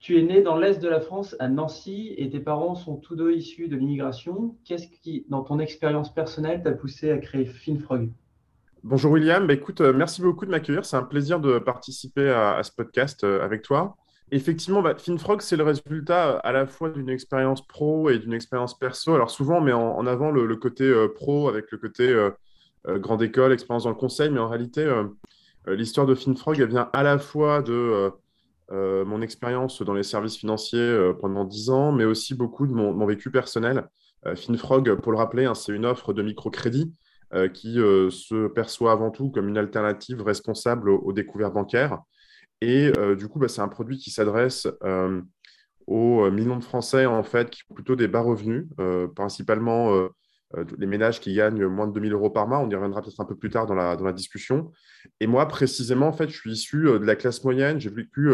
Tu 0.00 0.18
es 0.18 0.22
né 0.22 0.40
dans 0.40 0.56
l'est 0.56 0.80
de 0.80 0.88
la 0.88 0.98
France, 0.98 1.36
à 1.40 1.48
Nancy, 1.48 2.14
et 2.16 2.30
tes 2.30 2.40
parents 2.40 2.74
sont 2.74 2.96
tous 2.96 3.16
deux 3.16 3.32
issus 3.32 3.68
de 3.68 3.76
l'immigration. 3.76 4.56
Qu'est-ce 4.64 4.88
qui, 4.88 5.26
dans 5.28 5.42
ton 5.42 5.58
expérience 5.58 6.14
personnelle, 6.14 6.62
t'a 6.62 6.72
poussé 6.72 7.10
à 7.10 7.18
créer 7.18 7.44
FinFrog? 7.44 8.10
Bonjour 8.82 9.12
William, 9.12 9.46
bah, 9.46 9.52
écoute, 9.52 9.82
euh, 9.82 9.92
merci 9.92 10.22
beaucoup 10.22 10.46
de 10.46 10.50
m'accueillir. 10.50 10.86
C'est 10.86 10.96
un 10.96 11.02
plaisir 11.02 11.38
de 11.38 11.58
participer 11.58 12.30
à, 12.30 12.62
ce 12.62 12.72
podcast 12.74 13.24
euh, 13.24 13.44
avec 13.44 13.60
toi. 13.60 13.98
Effectivement, 14.30 14.80
bah, 14.80 14.94
FinFrog, 14.96 15.42
c'est 15.42 15.56
le 15.58 15.64
résultat 15.64 16.28
euh, 16.28 16.38
à 16.44 16.52
la 16.52 16.66
fois 16.66 16.88
d'une 16.88 17.10
expérience 17.10 17.66
pro 17.66 18.08
et 18.08 18.18
d'une 18.18 18.32
expérience 18.32 18.78
perso. 18.78 19.14
Alors 19.14 19.30
souvent, 19.30 19.58
on 19.58 19.60
met 19.60 19.74
en, 19.74 20.06
avant 20.06 20.30
le, 20.30 20.56
côté 20.56 20.90
pro 21.14 21.50
avec 21.50 21.70
le 21.72 21.76
côté 21.76 22.30
grande 22.86 23.22
école, 23.22 23.52
expérience 23.52 23.84
dans 23.84 23.90
le 23.90 23.96
conseil, 23.96 24.30
mais 24.30 24.40
en 24.40 24.48
réalité, 24.48 24.90
l'histoire 25.66 26.06
de 26.06 26.14
FinFrog, 26.14 26.58
elle 26.58 26.68
vient 26.68 26.88
à 26.94 27.02
la 27.02 27.18
fois 27.18 27.60
de 27.60 28.10
euh, 28.72 29.04
mon 29.04 29.20
expérience 29.20 29.82
dans 29.82 29.94
les 29.94 30.04
services 30.04 30.36
financiers 30.36 30.78
euh, 30.78 31.12
pendant 31.12 31.44
10 31.44 31.70
ans, 31.70 31.90
mais 31.90 32.04
aussi 32.04 32.36
beaucoup 32.36 32.68
de 32.68 32.72
mon, 32.72 33.04
vécu 33.04 33.30
personnel. 33.30 33.88
Euh, 34.26 34.36
FinFrog, 34.36 34.94
pour 35.00 35.10
le 35.10 35.18
rappeler, 35.18 35.44
hein, 35.44 35.54
c'est 35.54 35.72
une 35.72 35.84
offre 35.84 36.12
de 36.12 36.22
microcrédit 36.22 36.94
qui 37.54 37.74
se 37.76 38.48
perçoit 38.48 38.90
avant 38.90 39.12
tout 39.12 39.30
comme 39.30 39.48
une 39.48 39.56
alternative 39.56 40.20
responsable 40.20 40.90
aux, 40.90 41.12
découvertes 41.12 41.54
bancaires. 41.54 42.00
Et 42.60 42.90
du 43.16 43.28
coup, 43.28 43.38
bah, 43.38 43.46
c'est 43.46 43.60
un 43.60 43.68
produit 43.68 43.98
qui 43.98 44.10
s'adresse 44.10 44.66
aux 45.86 46.28
millions 46.28 46.56
de 46.56 46.64
Français 46.64 47.06
en 47.06 47.22
fait, 47.22 47.48
qui 47.50 47.62
ont 47.70 47.74
plutôt 47.74 47.94
des 47.94 48.08
bas 48.08 48.22
revenus, 48.22 48.66
principalement 49.14 50.08
les 50.76 50.86
ménages 50.88 51.20
qui 51.20 51.32
gagnent 51.32 51.66
moins 51.66 51.86
de 51.86 51.92
2000 51.92 52.14
euros 52.14 52.30
par 52.30 52.48
mois. 52.48 52.58
On 52.58 52.68
y 52.68 52.74
reviendra 52.74 53.00
peut-être 53.00 53.20
un 53.20 53.26
peu 53.26 53.36
plus 53.36 53.50
tard 53.50 53.66
dans 53.66 53.76
la, 53.76 53.94
dans 53.94 54.06
la 54.06 54.12
discussion. 54.12 54.72
Et 55.20 55.28
moi, 55.28 55.46
précisément, 55.46 56.08
en 56.08 56.12
fait, 56.12 56.30
je 56.30 56.36
suis 56.36 56.50
issu 56.50 56.82
de 56.82 57.06
la 57.06 57.14
classe 57.14 57.44
moyenne. 57.44 57.78
J'ai 57.78 57.90
vécu 57.90 58.32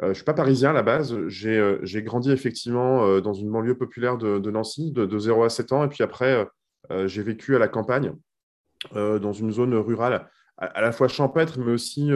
je 0.00 0.06
ne 0.06 0.14
suis 0.14 0.24
pas 0.24 0.34
parisien 0.34 0.70
à 0.70 0.72
la 0.72 0.82
base. 0.82 1.16
J'ai 1.28 1.58
euh, 1.58 1.78
grandi 2.00 2.32
effectivement 2.32 3.06
euh, 3.06 3.20
dans 3.20 3.34
une 3.34 3.50
banlieue 3.50 3.76
populaire 3.76 4.18
de, 4.18 4.50
Nancy 4.50 4.90
de, 4.92 5.18
0 5.18 5.44
à 5.44 5.48
7 5.48 5.72
ans. 5.72 5.84
Et 5.84 5.88
puis 5.88 6.02
après, 6.02 6.46
j'ai 7.06 7.22
vécu 7.22 7.56
à 7.56 7.58
la 7.58 7.68
campagne, 7.68 8.12
dans 8.94 9.32
une 9.32 9.50
zone 9.50 9.74
rurale 9.74 10.28
à, 10.58 10.82
la 10.82 10.92
fois 10.92 11.08
champêtre, 11.08 11.58
mais 11.58 11.72
aussi 11.72 12.10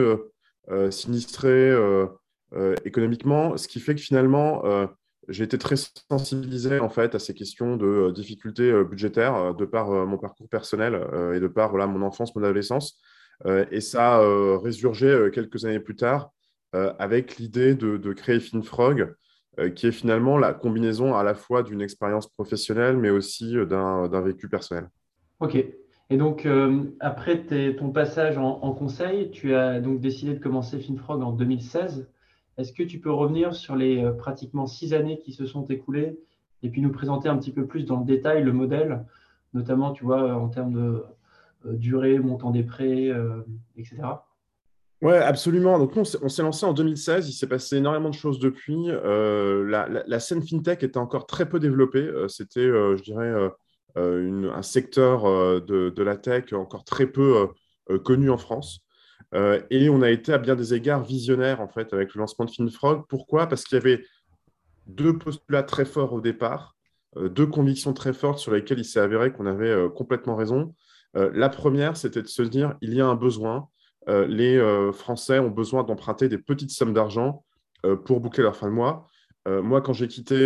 sinistrée 0.91 1.75
économiquement. 2.85 3.57
Ce 3.57 3.67
qui 3.67 3.79
fait 3.79 3.95
que 3.95 4.01
finalement, 4.01 4.61
j'ai 5.27 5.43
été 5.43 5.57
très 5.57 5.75
sensibilisé 5.75 6.79
en 6.79 6.89
fait 6.89 7.15
à 7.15 7.19
ces 7.19 7.33
questions 7.33 7.77
de 7.77 8.11
difficultés 8.11 8.71
budgétaires 8.83 9.55
de 9.55 9.65
par 9.65 9.89
mon 9.89 10.19
parcours 10.19 10.49
personnel 10.49 11.01
et 11.33 11.39
de 11.39 11.47
par 11.47 11.71
voilà, 11.71 11.87
mon 11.87 12.03
enfance, 12.03 12.35
mon 12.35 12.43
adolescence. 12.43 13.01
et 13.71 13.81
ça 13.81 14.17
a 14.17 14.59
résurgé 14.59 15.29
quelques 15.33 15.65
années 15.65 15.79
plus 15.79 15.95
tard 15.95 16.29
euh, 16.29 16.38
avec 16.73 17.37
l'idée 17.37 17.75
de, 17.75 18.13
créer 18.13 18.39
FinFrog, 18.39 19.13
euh, 19.59 19.69
qui 19.69 19.87
est 19.87 19.91
finalement 19.91 20.37
la 20.37 20.53
combinaison 20.53 21.15
à 21.15 21.23
la 21.23 21.33
fois 21.33 21.63
d'une 21.63 21.81
expérience 21.81 22.27
professionnelle, 22.27 22.97
mais 22.97 23.09
aussi 23.09 23.57
euh, 23.57 23.65
d'un 23.65 24.21
vécu 24.21 24.47
personnel. 24.47 24.89
Ok. 25.39 25.55
Et 26.11 26.17
donc, 26.17 26.47
après 26.99 27.45
ton 27.75 27.91
passage 27.91 28.39
en, 28.39 28.73
conseil, 28.73 29.29
tu 29.29 29.53
as 29.53 29.79
donc 29.79 29.99
décidé 29.99 30.33
de 30.33 30.39
commencer 30.39 30.79
FinFrog 30.79 31.21
en 31.21 31.33
2016. 31.33 32.09
Est-ce 32.57 32.73
que 32.73 32.81
tu 32.81 32.99
peux 32.99 33.11
revenir 33.11 33.53
sur 33.53 33.75
les 33.75 34.11
pratiquement 34.17 34.65
six 34.65 34.95
années 34.95 35.19
qui 35.19 35.33
se 35.33 35.45
sont 35.45 35.65
écoulées 35.65 36.17
et 36.63 36.69
puis 36.71 36.81
nous 36.81 36.91
présenter 36.91 37.29
un 37.29 37.37
petit 37.37 37.51
peu 37.51 37.67
plus 37.67 37.85
dans 37.85 37.99
le 37.99 38.05
détail 38.07 38.43
le 38.43 38.53
modèle, 38.53 39.05
notamment, 39.53 39.91
tu 39.91 40.03
vois, 40.03 40.33
en 40.33 40.49
termes 40.49 40.73
de 40.73 41.03
durée, 41.63 42.17
montant 42.17 42.49
des 42.49 42.63
prêts, 42.63 43.11
etc. 43.77 43.97
Oui, 45.01 45.13
absolument. 45.13 45.79
Donc, 45.79 45.95
on 45.95 46.03
s'est 46.03 46.41
lancé 46.41 46.65
en 46.65 46.73
2016. 46.73 47.29
Il 47.29 47.33
s'est 47.33 47.47
passé 47.47 47.77
énormément 47.77 48.09
de 48.09 48.15
choses 48.15 48.39
depuis. 48.39 48.89
Euh, 48.89 49.63
la, 50.05 50.19
scène 50.19 50.45
fintech 50.45 50.83
était 50.83 50.97
encore 50.97 51.25
très 51.25 51.47
peu 51.47 51.59
développée. 51.59 51.99
Euh, 51.99 52.27
c'était, 52.27 52.59
euh, 52.59 52.97
je 52.97 53.03
dirais, 53.03 53.33
un 53.95 54.61
secteur 54.61 55.23
de, 55.61 56.03
la 56.03 56.17
tech 56.17 56.51
encore 56.53 56.83
très 56.83 57.07
peu 57.07 57.47
connu 58.03 58.29
en 58.29 58.37
France. 58.37 58.81
et 59.33 59.89
on 59.89 60.01
a 60.01 60.09
été 60.09 60.33
à 60.33 60.37
bien 60.37 60.55
des 60.55 60.73
égards 60.73 61.03
visionnaires, 61.03 61.61
en 61.61 61.67
fait, 61.69 61.93
avec 61.93 62.13
le 62.13 62.19
lancement 62.19 62.45
de 62.45 62.51
FinFrog. 62.51 63.03
Pourquoi? 63.07 63.47
Parce 63.47 63.63
qu'il 63.63 63.77
y 63.77 63.81
avait 63.81 64.03
deux 64.87 65.17
postulats 65.17 65.63
très 65.63 65.85
forts 65.85 66.13
au 66.13 66.21
départ, 66.21 66.75
deux 67.19 67.47
convictions 67.47 67.93
très 67.93 68.13
fortes 68.13 68.39
sur 68.39 68.53
lesquelles 68.53 68.79
il 68.79 68.85
s'est 68.85 68.99
avéré 68.99 69.31
qu'on 69.31 69.45
avait 69.45 69.75
complètement 69.95 70.35
raison. 70.35 70.75
la 71.13 71.49
première, 71.49 71.97
c'était 71.97 72.21
de 72.21 72.27
se 72.27 72.43
dire, 72.43 72.75
il 72.81 72.93
y 72.93 73.01
a 73.01 73.07
un 73.07 73.15
besoin 73.15 73.69
les 74.27 74.57
euh, 74.57 74.91
Français 74.91 75.39
ont 75.39 75.49
besoin 75.49 75.83
d'emprunter 75.83 76.29
des 76.29 76.37
petites 76.37 76.71
sommes 76.71 76.93
d'argent 76.93 77.43
euh, 77.85 77.95
pour 77.95 78.19
boucler 78.19 78.43
leur 78.43 78.55
fin 78.55 78.67
de 78.67 78.73
mois. 78.73 79.07
moi, 79.47 79.81
quand 79.81 79.93
j'ai 79.93 80.07
quitté 80.07 80.37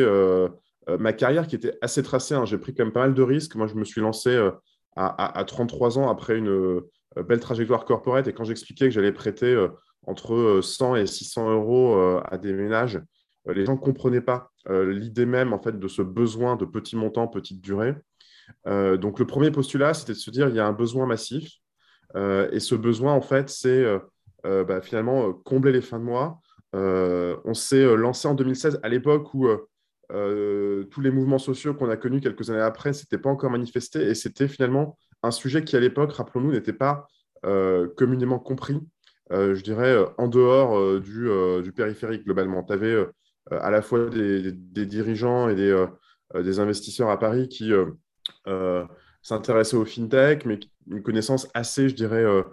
ma 0.87 1.11
carrière, 1.11 1.47
qui 1.47 1.55
était 1.55 1.77
assez 1.81 2.03
tracée, 2.03 2.35
hein, 2.35 2.45
j'ai 2.45 2.57
pris 2.57 2.73
quand 2.73 2.85
même 2.85 2.93
pas 2.93 3.01
mal 3.01 3.13
de 3.13 3.21
risques. 3.21 3.55
Moi, 3.55 3.67
je 3.67 3.75
me 3.75 3.83
suis 3.83 3.99
lancé 3.99 4.49
à, 4.95 5.43
33 5.45 5.97
ans 5.97 6.09
après 6.09 6.37
une 6.37 6.81
belle 7.27 7.41
trajectoire 7.41 7.83
corporate. 7.83 8.27
Et 8.27 8.33
quand 8.33 8.45
j'expliquais 8.45 8.85
que 8.85 8.91
j'allais 8.91 9.11
prêter 9.11 9.67
entre 10.05 10.61
100 10.61 10.95
et 10.95 11.05
600 11.05 11.51
euros 11.51 11.97
à 12.23 12.37
des 12.37 12.53
ménages, 12.53 13.01
les 13.45 13.65
gens 13.65 13.73
ne 13.73 13.79
comprenaient 13.79 14.21
pas 14.21 14.51
l'idée 14.69 15.25
même 15.25 15.51
en 15.51 15.59
fait, 15.59 15.77
de 15.77 15.87
ce 15.89 16.01
besoin 16.01 16.55
de 16.55 16.63
petits 16.63 16.95
montants, 16.95 17.27
petite 17.27 17.59
durée. 17.59 17.95
donc, 18.65 19.19
le 19.19 19.25
premier 19.25 19.51
postulat, 19.51 19.93
c'était 19.93 20.13
de 20.13 20.17
se 20.17 20.31
dire 20.31 20.47
il 20.47 20.55
y 20.55 20.61
a 20.61 20.65
un 20.65 20.73
besoin 20.73 21.07
massif. 21.07 21.59
Euh, 22.15 22.49
et 22.51 22.59
ce 22.59 22.75
besoin, 22.75 23.13
en 23.13 23.21
fait, 23.21 23.49
c'est 23.49 23.69
euh, 23.69 23.99
euh, 24.45 24.63
bah, 24.63 24.81
finalement 24.81 25.33
combler 25.33 25.71
les 25.71 25.81
fins 25.81 25.99
de 25.99 26.03
mois. 26.03 26.39
on 26.73 27.53
s'est 27.53 27.95
lancé 27.95 28.27
en 28.27 28.35
2016 28.35 28.79
à 28.83 28.89
l'époque 28.89 29.33
où 29.33 29.47
tous 30.09 31.01
les 31.01 31.11
mouvements 31.11 31.39
sociaux 31.39 31.73
qu'on 31.73 31.89
a 31.89 31.97
connus 31.97 32.21
quelques 32.21 32.49
années 32.49 32.59
après 32.59 32.89
ne 32.89 32.93
s'étaient 32.93 33.17
pas 33.17 33.29
encore 33.29 33.49
manifestés 33.51 34.03
et 34.03 34.15
c'était 34.15 34.47
finalement 34.47 34.97
un 35.23 35.31
sujet 35.31 35.63
qui, 35.63 35.75
à 35.75 35.79
l'époque, 35.79 36.11
rappelons-nous, 36.11 36.51
n'était 36.51 36.73
pas 36.73 37.07
communément 37.95 38.39
compris, 38.39 38.79
je 39.31 39.61
dirais, 39.61 39.95
en 40.17 40.27
dehors 40.27 40.99
du, 40.99 41.71
périphérique 41.71 42.25
globalement. 42.25 42.63
Tu 42.63 42.73
avais 42.73 43.07
à 43.51 43.71
la 43.71 43.81
fois 43.81 44.09
des, 44.09 44.51
dirigeants 44.85 45.49
et 45.49 45.55
des, 45.55 45.85
des, 46.35 46.59
investisseurs 46.59 47.09
à 47.09 47.19
Paris 47.19 47.47
qui 47.47 47.71
s'intéresser 49.23 49.77
au 49.77 49.85
fintech, 49.85 50.45
mais 50.45 50.59
une 50.87 51.01
connaissance 51.01 51.47
assez, 51.53 51.89
je 51.89 51.95
dirais, 51.95 52.23
euh, 52.23 52.43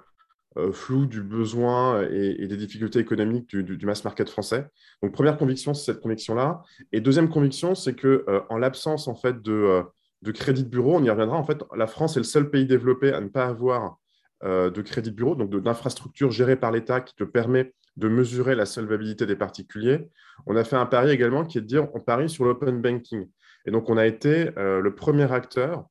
euh, 0.56 0.72
floue 0.72 1.06
du 1.06 1.20
besoin 1.20 2.02
et, 2.08 2.46
des 2.46 2.56
difficultés 2.56 3.00
économiques 3.00 3.54
du, 3.54 3.86
mass 3.86 4.04
market 4.04 4.30
français. 4.30 4.66
Donc, 5.02 5.12
première 5.12 5.36
conviction, 5.36 5.74
c'est 5.74 5.92
cette 5.92 6.00
conviction-là. 6.00 6.62
Et 6.92 7.00
deuxième 7.00 7.28
conviction, 7.28 7.74
c'est 7.74 7.94
que 7.94 8.24
euh, 8.28 8.40
en 8.48 8.56
l'absence 8.56 9.08
en 9.08 9.14
fait 9.14 9.42
de, 9.42 9.82
de, 10.22 10.32
crédit 10.32 10.64
de 10.64 10.68
bureau, 10.68 10.96
on 10.96 11.04
y 11.04 11.10
reviendra. 11.10 11.36
En 11.36 11.44
fait, 11.44 11.62
la 11.76 11.86
France 11.86 12.16
est 12.16 12.20
le 12.20 12.24
seul 12.24 12.50
pays 12.50 12.66
développé 12.66 13.12
à 13.12 13.20
ne 13.20 13.28
pas 13.28 13.46
avoir 13.46 13.98
de 14.42 14.80
crédit 14.80 15.10
de 15.10 15.16
bureau, 15.16 15.34
donc 15.34 15.54
d'infrastructure 15.54 16.30
gérée 16.30 16.56
par 16.56 16.72
l'État 16.72 17.02
qui 17.02 17.14
te 17.14 17.24
permet 17.24 17.74
de 17.98 18.08
mesurer 18.08 18.54
la 18.54 18.64
solvabilité 18.64 19.26
des 19.26 19.36
particuliers. 19.36 20.08
On 20.46 20.56
a 20.56 20.64
fait 20.64 20.76
un 20.76 20.86
pari 20.86 21.10
également 21.10 21.44
qui 21.44 21.58
est 21.58 21.60
de 21.60 21.66
dire 21.66 21.88
on 21.92 22.00
parie 22.00 22.30
sur 22.30 22.46
l'open 22.46 22.80
banking. 22.80 23.28
Et 23.66 23.70
donc, 23.70 23.90
on 23.90 23.98
a 23.98 24.06
été 24.06 24.48
le 24.56 24.94
premier 24.94 25.30
acteur 25.30 25.84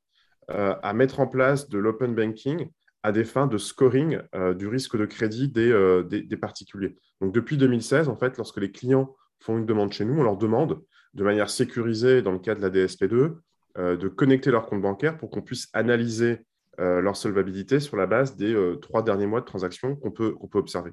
à 0.49 0.93
mettre 0.93 1.19
en 1.19 1.27
place 1.27 1.69
de 1.69 1.77
l'open 1.77 2.15
banking 2.15 2.69
à 3.03 3.11
des 3.11 3.23
fins 3.23 3.47
de 3.47 3.57
scoring 3.57 4.19
euh, 4.35 4.53
du 4.53 4.67
risque 4.67 4.97
de 4.97 5.05
crédit 5.05 5.51
euh, 5.57 6.03
des, 6.03 6.21
des, 6.21 6.37
particuliers. 6.37 6.97
Donc, 7.21 7.33
depuis 7.33 7.57
2016, 7.57 8.09
en 8.09 8.17
fait, 8.17 8.37
lorsque 8.37 8.57
les 8.57 8.71
clients 8.71 9.15
font 9.39 9.57
une 9.57 9.65
demande 9.65 9.93
chez 9.93 10.05
nous, 10.05 10.19
on 10.19 10.23
leur 10.23 10.37
demande 10.37 10.81
de 11.13 11.23
manière 11.23 11.49
sécurisée, 11.49 12.21
dans 12.21 12.31
le 12.31 12.39
cas 12.39 12.55
de 12.55 12.61
la 12.61 12.69
DSP2, 12.69 13.35
de 13.77 14.07
connecter 14.09 14.51
leur 14.51 14.65
compte 14.65 14.81
bancaire 14.81 15.17
pour 15.17 15.29
qu'on 15.29 15.41
puisse 15.41 15.69
analyser 15.73 16.45
leur 16.77 17.15
solvabilité 17.15 17.79
sur 17.79 17.95
la 17.95 18.05
base 18.05 18.35
des 18.35 18.53
trois 18.81 19.01
derniers 19.01 19.25
mois 19.25 19.39
de 19.39 19.45
transactions 19.45 19.95
qu'on 19.95 20.11
peut, 20.11 20.31
qu'on 20.33 20.47
peut 20.47 20.59
observer. 20.59 20.91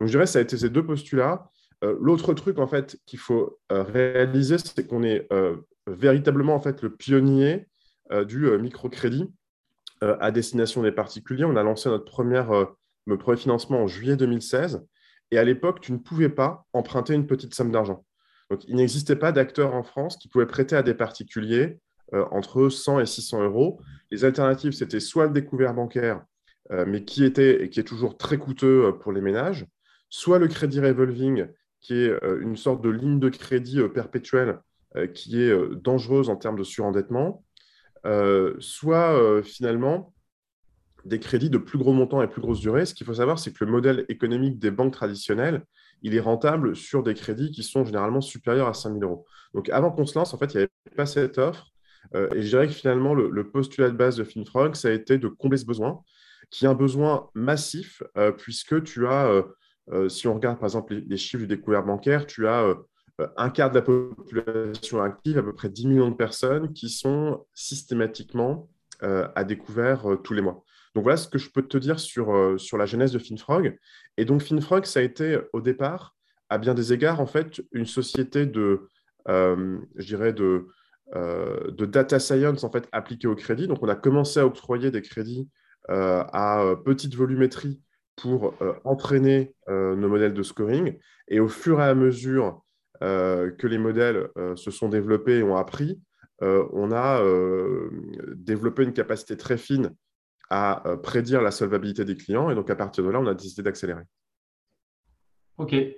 Donc, 0.00 0.08
je 0.08 0.12
dirais 0.12 0.24
que 0.24 0.30
ça 0.30 0.40
a 0.40 0.42
été 0.42 0.58
ces 0.58 0.68
deux 0.68 0.84
postulats. 0.84 1.48
L'autre 1.82 2.34
truc, 2.34 2.58
en 2.58 2.66
fait, 2.66 2.98
qu'il 3.06 3.20
faut 3.20 3.58
réaliser, 3.70 4.58
c'est 4.58 4.86
qu'on 4.86 5.02
est 5.02 5.28
véritablement, 5.86 6.54
en 6.54 6.60
fait, 6.60 6.82
le 6.82 6.94
pionnier 6.94 7.54
euh, 7.56 7.73
du 8.10 8.46
euh, 8.46 8.58
microcrédit 8.58 9.32
euh, 10.02 10.16
à 10.20 10.30
destination 10.30 10.82
des 10.82 10.92
particuliers. 10.92 11.44
On 11.44 11.56
a 11.56 11.62
lancé 11.62 11.88
notre, 11.88 12.04
premier 12.04 12.42
financement 13.36 13.82
en 13.82 13.86
juillet 13.86 14.16
2016. 14.16 14.84
Et 15.30 15.38
à 15.38 15.44
l'époque, 15.44 15.80
tu 15.80 15.92
ne 15.92 15.98
pouvais 15.98 16.28
pas 16.28 16.66
emprunter 16.72 17.14
une 17.14 17.26
petite 17.26 17.54
somme 17.54 17.72
d'argent. 17.72 18.04
Donc, 18.50 18.64
il 18.68 18.76
n'existait 18.76 19.16
pas 19.16 19.32
d'acteurs 19.32 19.74
en 19.74 19.82
France 19.82 20.16
qui 20.16 20.28
pouvaient 20.28 20.46
prêter 20.46 20.76
à 20.76 20.82
des 20.82 20.94
particuliers 20.94 21.78
entre 22.30 22.68
100 22.68 23.00
et 23.00 23.06
600 23.06 23.42
euros. 23.42 23.80
Les 24.10 24.24
alternatives, 24.24 24.72
c'était 24.72 25.00
soit 25.00 25.26
le 25.26 25.32
découvert 25.32 25.74
bancaire, 25.74 26.22
mais 26.70 27.04
qui 27.04 27.24
était 27.24 27.64
et 27.64 27.70
qui 27.70 27.80
est 27.80 27.84
toujours 27.84 28.18
très 28.18 28.36
coûteux 28.36 28.96
pour 29.00 29.12
les 29.12 29.22
ménages, 29.22 29.66
soit 30.10 30.38
le 30.38 30.46
crédit 30.46 30.78
revolving, 30.78 31.46
qui 31.80 31.94
est 31.94 32.12
une 32.40 32.56
sorte 32.56 32.82
de 32.82 32.90
ligne 32.90 33.18
de 33.18 33.30
crédit 33.30 33.80
perpétuelle 33.88 34.60
qui 35.14 35.40
est 35.40 35.74
dangereuse 35.82 36.28
en 36.28 36.36
termes 36.36 36.58
de 36.58 36.64
surendettement, 36.64 37.42
soit 38.58 39.42
finalement 39.42 40.14
des 41.04 41.20
crédits 41.20 41.50
de 41.50 41.58
plus 41.58 41.78
gros 41.78 41.92
montants 41.92 42.22
et 42.22 42.28
plus 42.28 42.40
grosse 42.40 42.60
durée. 42.60 42.86
Ce 42.86 42.94
qu'il 42.94 43.06
faut 43.06 43.14
savoir, 43.14 43.38
c'est 43.38 43.52
que 43.52 43.64
le 43.64 43.70
modèle 43.70 44.04
économique 44.08 44.58
des 44.58 44.70
banques 44.70 44.92
traditionnelles, 44.92 45.64
il 46.02 46.14
est 46.14 46.20
rentable 46.20 46.76
sur 46.76 47.02
des 47.02 47.14
crédits 47.14 47.50
qui 47.50 47.62
sont 47.62 47.84
généralement 47.84 48.20
supérieurs 48.20 48.68
à 48.68 48.74
5 48.74 48.92
000 48.92 49.02
euros. 49.02 49.26
Donc, 49.54 49.68
avant 49.70 49.90
qu'on 49.90 50.06
se 50.06 50.18
lance, 50.18 50.34
en 50.34 50.38
fait, 50.38 50.52
il 50.54 50.56
n'y 50.58 50.62
avait 50.62 50.96
pas 50.96 51.06
cette 51.06 51.38
offre. 51.38 51.66
Euh, 52.14 52.28
et 52.34 52.42
je 52.42 52.48
dirais 52.48 52.66
que 52.66 52.72
finalement, 52.72 53.14
le, 53.14 53.50
postulat 53.50 53.90
de 53.90 53.96
base 53.96 54.16
de 54.16 54.24
FinFrog, 54.24 54.74
ça 54.74 54.88
a 54.88 54.92
été 54.92 55.18
de 55.18 55.28
combler 55.28 55.58
ce 55.58 55.66
besoin, 55.66 56.02
qui 56.50 56.64
est 56.64 56.68
un 56.68 56.74
besoin 56.74 57.30
massif, 57.34 58.02
euh, 58.16 58.32
puisque 58.32 58.82
tu 58.84 59.06
as, 59.06 59.44
euh, 59.90 60.08
si 60.08 60.28
on 60.28 60.34
regarde 60.34 60.58
par 60.58 60.66
exemple 60.66 60.94
les, 60.94 61.16
chiffres 61.16 61.42
du 61.42 61.46
découvert 61.46 61.84
bancaire, 61.84 62.26
tu 62.26 62.46
as 62.46 62.74
un 63.36 63.50
quart 63.50 63.70
de 63.70 63.76
la 63.76 63.82
population 63.82 65.02
active, 65.02 65.38
à 65.38 65.42
peu 65.42 65.52
près 65.52 65.68
10 65.68 65.86
millions 65.86 66.10
de 66.10 66.16
personnes, 66.16 66.72
qui 66.72 66.88
sont 66.88 67.46
systématiquement 67.54 68.68
à 69.00 69.44
découvert 69.44 70.04
tous 70.22 70.32
les 70.32 70.40
mois. 70.40 70.64
Donc 70.94 71.02
voilà 71.04 71.16
ce 71.16 71.28
que 71.28 71.38
je 71.38 71.50
peux 71.50 71.62
te 71.62 71.76
dire 71.76 71.98
sur, 71.98 72.34
euh, 72.34 72.56
sur 72.56 72.78
la 72.78 72.86
genèse 72.86 73.12
de 73.12 73.18
FinFrog. 73.18 73.76
Et 74.16 74.24
donc 74.24 74.42
FinFrog, 74.42 74.84
ça 74.84 75.00
a 75.00 75.02
été 75.02 75.38
au 75.52 75.60
départ, 75.60 76.14
à 76.48 76.58
bien 76.58 76.74
des 76.74 76.92
égards, 76.92 77.20
en 77.20 77.26
fait, 77.26 77.62
une 77.72 77.86
société 77.86 78.46
de, 78.46 78.88
euh, 79.28 79.78
je 79.96 80.06
dirais, 80.06 80.32
de, 80.32 80.68
euh, 81.16 81.70
de 81.72 81.84
data 81.84 82.20
science 82.20 82.62
en 82.64 82.70
fait 82.70 82.88
appliquée 82.92 83.26
au 83.26 83.34
crédit. 83.34 83.66
Donc 83.66 83.82
on 83.82 83.88
a 83.88 83.96
commencé 83.96 84.38
à 84.38 84.46
octroyer 84.46 84.90
des 84.90 85.02
crédits 85.02 85.48
à 85.86 86.64
petite 86.82 87.14
volumétrie 87.14 87.78
pour 88.16 88.54
entraîner 88.84 89.54
nos 89.68 90.08
modèles 90.08 90.32
de 90.32 90.42
scoring. 90.42 90.98
Et 91.28 91.40
au 91.40 91.48
fur 91.48 91.78
et 91.78 91.84
à 91.84 91.94
mesure 91.94 92.63
que 93.58 93.66
les 93.66 93.78
modèles 93.78 94.28
se 94.56 94.70
sont 94.70 94.88
développés 94.88 95.38
et 95.38 95.42
ont 95.42 95.56
appris, 95.56 96.00
on 96.40 96.92
a 96.92 97.22
développé 98.34 98.84
une 98.84 98.92
capacité 98.92 99.36
très 99.36 99.58
fine 99.58 99.90
à 100.50 100.86
euh, 100.86 100.96
prédire 100.96 101.42
la 101.42 101.50
solvabilité 101.50 102.04
des 102.04 102.16
clients. 102.16 102.50
Et 102.50 102.54
donc, 102.54 102.70
à 102.70 102.76
partir 102.76 103.04
de 103.04 103.10
là, 103.10 103.20
on 103.20 103.26
a 103.26 103.34
décidé 103.34 103.62
d'accélérer. 103.62 104.02
OK. 105.58 105.74
Euh, 105.74 105.94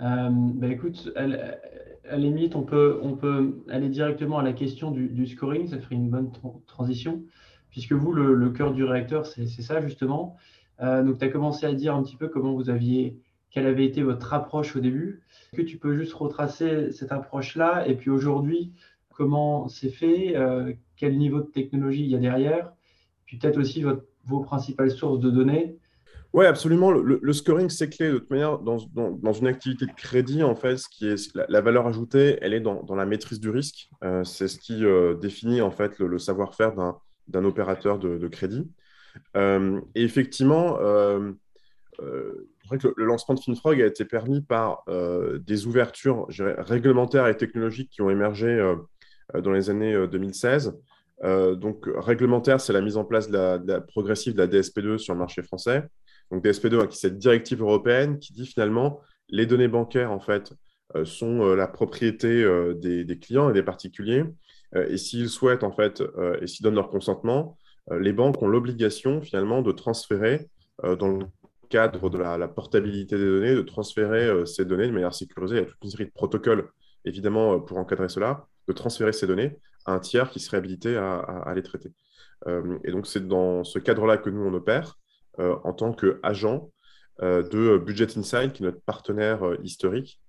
bah, 0.00 0.68
écoute, 0.68 1.10
à, 1.16 1.26
la 1.26 2.16
limite, 2.16 2.54
on 2.56 2.62
peut, 2.62 3.00
on 3.02 3.16
peut 3.16 3.64
aller 3.68 3.88
directement 3.88 4.38
à 4.38 4.42
la 4.42 4.52
question 4.52 4.90
du, 4.90 5.26
scoring. 5.26 5.68
Ça 5.68 5.78
ferait 5.78 5.96
une 5.96 6.10
bonne 6.10 6.30
transition, 6.66 7.22
puisque 7.70 7.92
vous, 7.92 8.12
le, 8.12 8.50
cœur 8.50 8.72
du 8.72 8.84
réacteur, 8.84 9.26
c'est 9.26 9.46
ça 9.46 9.80
justement. 9.80 10.36
Euh, 10.80 11.02
donc, 11.02 11.18
tu 11.18 11.24
as 11.24 11.28
commencé 11.28 11.66
à 11.66 11.72
dire 11.72 11.94
un 11.94 12.02
petit 12.02 12.16
peu 12.16 12.28
comment 12.28 12.54
vous 12.54 12.70
aviez, 12.70 13.18
quelle 13.50 13.66
avait 13.66 13.84
été 13.84 14.02
votre 14.02 14.32
approche 14.34 14.76
au 14.76 14.80
début. 14.80 15.22
Est-ce 15.52 15.62
que 15.62 15.66
tu 15.66 15.78
peux 15.78 15.96
juste 15.96 16.12
retracer 16.12 16.92
cette 16.92 17.12
approche-là 17.12 17.86
Et 17.86 17.94
puis 17.94 18.10
aujourd'hui, 18.10 18.72
comment 19.14 19.68
c'est 19.68 19.90
fait 19.90 20.34
Quel 20.96 21.16
niveau 21.16 21.40
de 21.40 21.46
technologie 21.46 22.04
il 22.04 22.10
y 22.10 22.14
a 22.14 22.18
derrière 22.18 22.72
puis 23.28 23.36
peut-être 23.36 23.58
aussi 23.58 23.84
vos 24.24 24.40
principales 24.40 24.90
sources 24.90 25.20
de 25.20 25.30
données. 25.30 25.76
Oui, 26.32 26.46
absolument. 26.46 26.90
Le, 26.90 27.32
scoring, 27.32 27.68
c'est 27.68 27.90
clé. 27.90 28.10
De 28.10 28.18
toute 28.18 28.30
manière, 28.30 28.58
dans, 28.58 28.78
dans, 28.94 29.32
une 29.32 29.46
activité 29.46 29.84
de 29.86 29.92
crédit, 29.92 30.42
en 30.42 30.54
fait, 30.54 30.78
ce 30.78 30.88
qui 30.88 31.06
est, 31.06 31.30
la, 31.34 31.60
valeur 31.60 31.86
ajoutée, 31.86 32.38
elle 32.40 32.54
est 32.54 32.60
dans, 32.60 32.82
dans 32.82 32.94
la 32.94 33.04
maîtrise 33.04 33.38
du 33.38 33.50
risque. 33.50 33.90
Euh, 34.02 34.24
c'est 34.24 34.48
ce 34.48 34.58
qui 34.58 34.84
euh, 34.84 35.14
définit 35.14 35.60
en 35.60 35.70
fait 35.70 35.98
le, 35.98 36.18
savoir-faire 36.18 36.72
d'un 37.28 37.44
opérateur 37.44 37.98
de, 37.98 38.28
crédit. 38.28 38.66
Euh, 39.36 39.80
et 39.94 40.04
effectivement, 40.04 40.78
le, 42.70 43.04
lancement 43.04 43.34
de 43.34 43.40
FinFrog 43.40 43.80
a 43.80 43.86
été 43.86 44.04
permis 44.04 44.40
par 44.40 44.84
des 45.40 45.66
ouvertures 45.66 46.26
réglementaires 46.28 47.26
et 47.28 47.36
technologiques 47.36 47.90
qui 47.90 48.02
ont 48.02 48.10
émergé 48.10 48.74
dans 49.34 49.52
les 49.52 49.70
années 49.70 50.06
2016. 50.06 50.74
Euh, 51.24 51.54
donc, 51.54 51.86
réglementaire, 51.96 52.60
c'est 52.60 52.72
la 52.72 52.80
mise 52.80 52.96
en 52.96 53.04
place 53.04 53.28
progressive 53.88 54.34
de 54.34 54.38
la 54.38 54.46
DSP2 54.46 54.98
sur 54.98 55.14
le 55.14 55.20
marché 55.20 55.42
français. 55.42 55.84
Donc, 56.30 56.44
DSP2, 56.44 56.86
qui 56.88 56.96
c'est 56.96 57.08
cette 57.08 57.18
directive 57.18 57.60
européenne 57.60 58.18
qui 58.18 58.32
dit 58.32 58.46
finalement 58.46 59.00
les 59.28 59.46
données 59.46 59.68
bancaires, 59.68 60.12
en 60.12 60.20
fait, 60.20 60.52
euh, 60.96 61.04
sont 61.04 61.42
euh, 61.42 61.54
la 61.54 61.66
propriété 61.66 62.44
des, 62.76 63.18
clients 63.18 63.50
et 63.50 63.52
des 63.52 63.62
particuliers. 63.62 64.24
et 64.74 64.96
s'ils 64.96 65.28
souhaitent, 65.28 65.64
en 65.64 65.72
fait, 65.72 66.02
et 66.40 66.46
s'ils 66.46 66.62
donnent 66.62 66.74
leur 66.74 66.90
consentement, 66.90 67.56
les 67.90 68.12
banques 68.12 68.42
ont 68.42 68.48
l'obligation, 68.48 69.22
finalement, 69.22 69.62
de 69.62 69.72
transférer, 69.72 70.48
dans 70.82 71.08
le 71.08 71.26
cadre 71.68 72.10
de 72.10 72.18
la, 72.18 72.48
portabilité 72.48 73.16
des 73.16 73.24
données, 73.24 73.54
de 73.54 73.62
transférer 73.62 74.46
ces 74.46 74.64
données 74.64 74.86
de 74.86 74.92
manière 74.92 75.14
sécurisée. 75.14 75.56
Il 75.56 75.60
y 75.60 75.62
a 75.62 75.66
toute 75.66 75.84
une 75.84 75.90
série 75.90 76.06
de 76.06 76.12
protocoles, 76.12 76.70
évidemment, 77.04 77.60
pour 77.60 77.78
encadrer 77.78 78.08
cela, 78.08 78.46
de 78.66 78.72
transférer 78.72 79.12
ces 79.12 79.26
données 79.26 79.58
un 79.88 79.98
tiers 79.98 80.30
qui 80.30 80.40
serait 80.40 80.58
habilité 80.58 80.96
à, 80.96 81.52
les 81.54 81.62
traiter. 81.62 81.92
Euh, 82.46 82.78
et 82.84 82.92
donc, 82.92 83.06
c'est 83.06 83.26
dans 83.26 83.64
ce 83.64 83.78
cadre-là 83.78 84.18
que 84.18 84.30
nous, 84.30 84.42
on 84.42 84.54
opère 84.54 84.98
euh, 85.38 85.56
en 85.64 85.72
tant 85.72 85.92
qu'agent 85.92 86.70
euh, 87.22 87.42
de 87.42 87.78
Budget 87.78 88.16
Insight, 88.16 88.52
qui 88.52 88.62
est 88.62 88.66
notre 88.66 88.82
partenaire 88.82 89.40
historique 89.62 90.20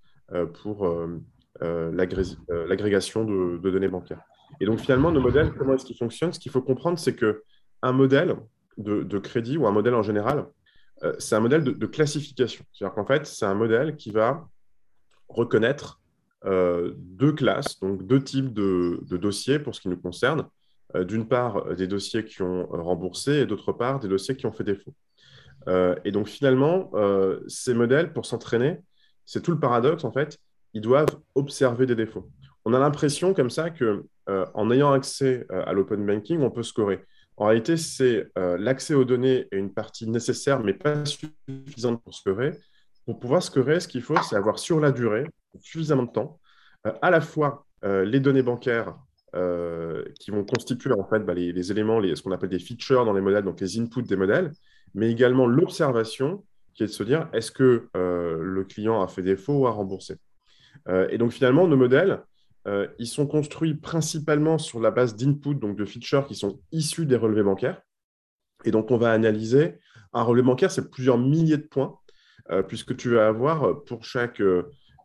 pour 0.62 0.88
l'agrégation 1.60 3.24
de, 3.24 3.58
données 3.70 3.88
bancaires. 3.88 4.22
Et 4.60 4.66
donc, 4.66 4.78
finalement, 4.78 5.10
nos 5.10 5.20
modèles, 5.20 5.52
comment 5.52 5.74
est-ce 5.74 5.84
qu'ils 5.84 5.96
fonctionnent? 5.96 6.32
Ce 6.32 6.38
qu'il 6.38 6.52
faut 6.52 6.62
comprendre, 6.62 6.98
c'est 6.98 7.16
qu'un 7.16 7.92
modèle 7.92 8.36
de, 8.78 9.18
crédit 9.18 9.58
ou 9.58 9.66
un 9.66 9.72
modèle 9.72 9.94
en 9.94 10.02
général, 10.02 10.46
c'est 11.18 11.34
un 11.34 11.40
modèle 11.40 11.64
de, 11.64 11.86
classification. 11.86 12.64
C'est-à-dire 12.72 12.94
qu'en 12.94 13.06
fait, 13.06 13.26
c'est 13.26 13.46
un 13.46 13.54
modèle 13.54 13.96
qui 13.96 14.10
va 14.10 14.48
reconnaître 15.28 16.00
euh, 16.46 16.94
deux 16.96 17.32
classes, 17.32 17.78
donc 17.80 18.06
deux 18.06 18.22
types 18.22 18.54
de, 18.54 19.00
dossiers 19.10 19.58
pour 19.58 19.74
ce 19.74 19.80
qui 19.80 19.88
nous 19.88 19.96
concerne. 19.96 20.46
Euh, 20.96 21.04
d'une 21.04 21.28
part, 21.28 21.74
des 21.74 21.86
dossiers 21.86 22.24
qui 22.24 22.42
ont 22.42 22.66
remboursé 22.66 23.40
et 23.40 23.46
d'autre 23.46 23.72
part, 23.72 24.00
des 24.00 24.08
dossiers 24.08 24.36
qui 24.36 24.46
ont 24.46 24.52
fait 24.52 24.64
défaut. 24.64 24.94
Euh, 25.68 25.94
et 26.04 26.12
donc 26.12 26.28
finalement, 26.28 26.90
ces 27.46 27.74
modèles, 27.74 28.12
pour 28.12 28.26
s'entraîner, 28.26 28.78
c'est 29.26 29.42
tout 29.42 29.52
le 29.52 29.60
paradoxe 29.60 30.04
en 30.04 30.12
fait, 30.12 30.38
ils 30.72 30.80
doivent 30.80 31.18
observer 31.34 31.86
des 31.86 31.94
défauts. 31.94 32.30
On 32.64 32.72
a 32.74 32.78
l'impression 32.78 33.34
comme 33.34 33.50
ça 33.50 33.70
que 33.70 34.04
en 34.26 34.70
ayant 34.70 34.92
accès 34.92 35.46
à 35.50 35.72
l'open 35.72 36.06
banking, 36.06 36.40
on 36.40 36.50
peut 36.50 36.62
scorer. 36.62 37.04
En 37.40 37.46
réalité, 37.46 37.78
c'est 37.78 38.28
l'accès 38.36 38.94
aux 38.94 39.06
données 39.06 39.48
est 39.50 39.56
une 39.56 39.72
partie 39.72 40.06
nécessaire, 40.06 40.60
mais 40.60 40.74
pas 40.74 41.04
suffisante 41.06 42.02
pour 42.04 42.14
scorer. 42.14 42.52
Pour 43.06 43.18
pouvoir 43.18 43.42
scorer, 43.42 43.80
ce 43.80 43.88
qu'il 43.88 44.02
faut, 44.02 44.14
c'est 44.22 44.36
avoir 44.36 44.58
sur 44.58 44.78
la 44.78 44.92
durée 44.92 45.24
suffisamment 45.58 46.04
de 46.04 46.12
temps, 46.12 46.38
euh, 46.86 46.92
à 47.02 47.10
la 47.10 47.20
fois 47.20 47.66
euh, 47.84 48.04
les 48.04 48.20
données 48.20 48.42
bancaires 48.42 48.96
euh, 49.34 50.04
qui 50.18 50.30
vont 50.30 50.44
constituer 50.44 50.92
en 50.92 51.04
fait 51.04 51.20
bah, 51.20 51.34
les, 51.34 51.70
éléments, 51.70 52.00
ce 52.02 52.22
qu'on 52.22 52.32
appelle 52.32 52.50
des 52.50 52.58
features 52.58 53.04
dans 53.04 53.12
les 53.12 53.20
modèles, 53.20 53.44
donc 53.44 53.60
les 53.60 53.78
inputs 53.78 54.02
des 54.02 54.16
modèles, 54.16 54.52
mais 54.94 55.10
également 55.10 55.46
l'observation 55.46 56.44
qui 56.74 56.84
est 56.84 56.86
de 56.86 56.92
se 56.92 57.02
dire 57.02 57.28
est-ce 57.32 57.50
que 57.50 57.88
le 57.94 58.64
client 58.64 59.02
a 59.02 59.08
fait 59.08 59.22
défaut 59.22 59.60
ou 59.60 59.66
a 59.66 59.70
remboursé? 59.70 60.16
et 61.10 61.18
donc 61.18 61.32
finalement, 61.32 61.66
nos 61.66 61.76
modèles, 61.76 62.22
ils 62.66 63.06
sont 63.06 63.26
construits 63.26 63.74
principalement 63.74 64.58
sur 64.58 64.80
la 64.80 64.90
base 64.90 65.16
d'inputs, 65.16 65.54
donc 65.54 65.76
de 65.76 65.84
features 65.84 66.26
qui 66.26 66.34
sont 66.34 66.60
issus 66.72 67.06
des 67.06 67.16
relevés 67.16 67.42
bancaires. 67.42 67.80
Et 68.64 68.70
donc 68.70 68.90
on 68.90 68.98
va 68.98 69.12
analyser 69.12 69.78
un 70.12 70.22
relevé 70.22 70.46
bancaire, 70.46 70.70
c'est 70.70 70.90
plusieurs 70.90 71.18
milliers 71.18 71.56
de 71.56 71.66
points, 71.66 71.98
puisque 72.68 72.96
tu 72.96 73.14
vas 73.14 73.28
avoir 73.28 73.82
pour 73.84 74.04
chaque 74.04 74.42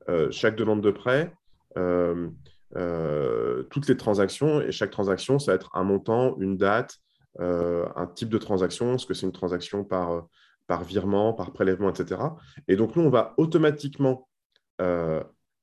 euh, 0.10 0.30
chaque 0.32 0.56
demande 0.56 0.82
de 0.82 0.92
prêt, 0.92 1.34
euh, 1.78 2.30
euh, 2.76 3.64
toutes 3.64 3.88
les 3.88 3.98
transactions, 3.98 4.62
et 4.62 4.72
chaque 4.72 4.92
transaction, 4.92 5.40
ça 5.40 5.52
va 5.52 5.56
être 5.56 5.72
un 5.74 5.84
montant, 5.84 6.38
une 6.40 6.58
date, 6.58 6.98
un 7.38 8.08
type 8.16 8.30
de 8.30 8.38
transaction, 8.38 8.96
est-ce 8.96 9.06
que 9.06 9.14
c'est 9.14 9.26
une 9.26 9.34
transaction 9.34 9.84
par, 9.84 10.26
par 10.68 10.86
virement, 10.86 11.34
par 11.34 11.52
prélèvement, 11.52 11.90
etc. 11.90 12.22
Et 12.70 12.78
donc, 12.78 12.96
nous, 12.96 13.04
on 13.04 13.10
va 13.10 13.34
automatiquement 13.36 14.30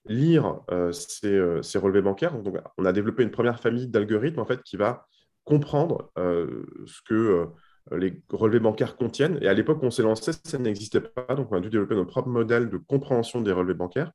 lire 0.07 0.61
ces, 0.93 1.79
relevés 1.79 2.03
bancaires. 2.03 2.37
Donc, 2.41 2.57
on 2.79 2.85
a 2.85 2.93
développé 2.93 3.23
une 3.23 3.31
première 3.31 3.61
famille 3.61 3.89
d'algorithmes 3.89 4.41
en 4.41 4.47
fait, 4.47 4.63
qui 4.63 4.77
va 4.77 5.07
comprendre 5.45 6.11
ce 6.17 7.01
que 7.07 7.47
les 7.93 8.23
relevés 8.31 8.61
bancaires 8.61 8.97
contiennent. 8.97 9.39
Et 9.43 9.49
à 9.49 9.55
l'époque 9.55 9.83
où 9.83 9.87
on 9.87 9.91
s'est 9.91 10.03
lancé, 10.03 10.33
ça 10.45 10.59
n'existait 10.59 11.01
pas. 11.01 11.35
Donc, 11.35 11.49
on 11.53 11.57
a 11.57 11.61
dû 11.61 11.71
développer 11.71 11.95
notre 11.95 12.11
propre 12.11 12.29
modèle 12.29 12.69
de 12.69 12.79
compréhension 12.79 13.41
des 13.41 13.53
relevés 13.53 13.75
bancaires. 13.75 14.13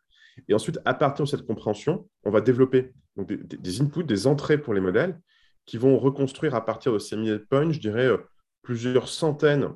Et 0.48 0.54
ensuite, 0.54 0.80
à 0.86 0.94
partir 0.94 1.26
de 1.26 1.30
cette 1.30 1.46
compréhension, 1.46 2.08
on 2.24 2.32
va 2.32 2.42
développer 2.42 2.94
des, 3.18 3.82
inputs, 3.82 4.04
des 4.04 4.28
entrées 4.28 4.58
pour 4.58 4.74
les 4.74 4.82
modèles 4.82 5.20
qui 5.66 5.78
vont 5.78 5.98
reconstruire 5.98 6.56
à 6.56 6.64
partir 6.64 6.94
de 6.94 7.00
ces 7.00 7.18
milliers 7.18 7.34
de 7.34 7.46
points, 7.50 7.72
je 7.72 7.80
dirais, 7.80 8.06
euh, 8.06 8.18
plusieurs 8.62 9.08
centaines 9.08 9.70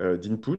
euh, 0.00 0.16
d'inputs 0.16 0.58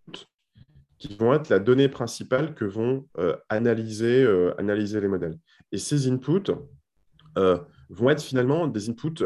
qui 1.00 1.16
vont 1.16 1.34
être 1.34 1.50
la 1.50 1.60
donnée 1.60 1.90
principale 1.90 2.54
que 2.54 2.66
vont 2.66 3.08
analyser, 3.50 4.26
analyser 4.58 5.02
les 5.02 5.08
modèles. 5.08 5.38
Et 5.72 5.78
ces 5.78 6.10
inputs 6.10 6.52
vont 7.36 8.10
être 8.10 8.22
finalement 8.22 8.68
des 8.68 8.90
inputs 8.90 9.24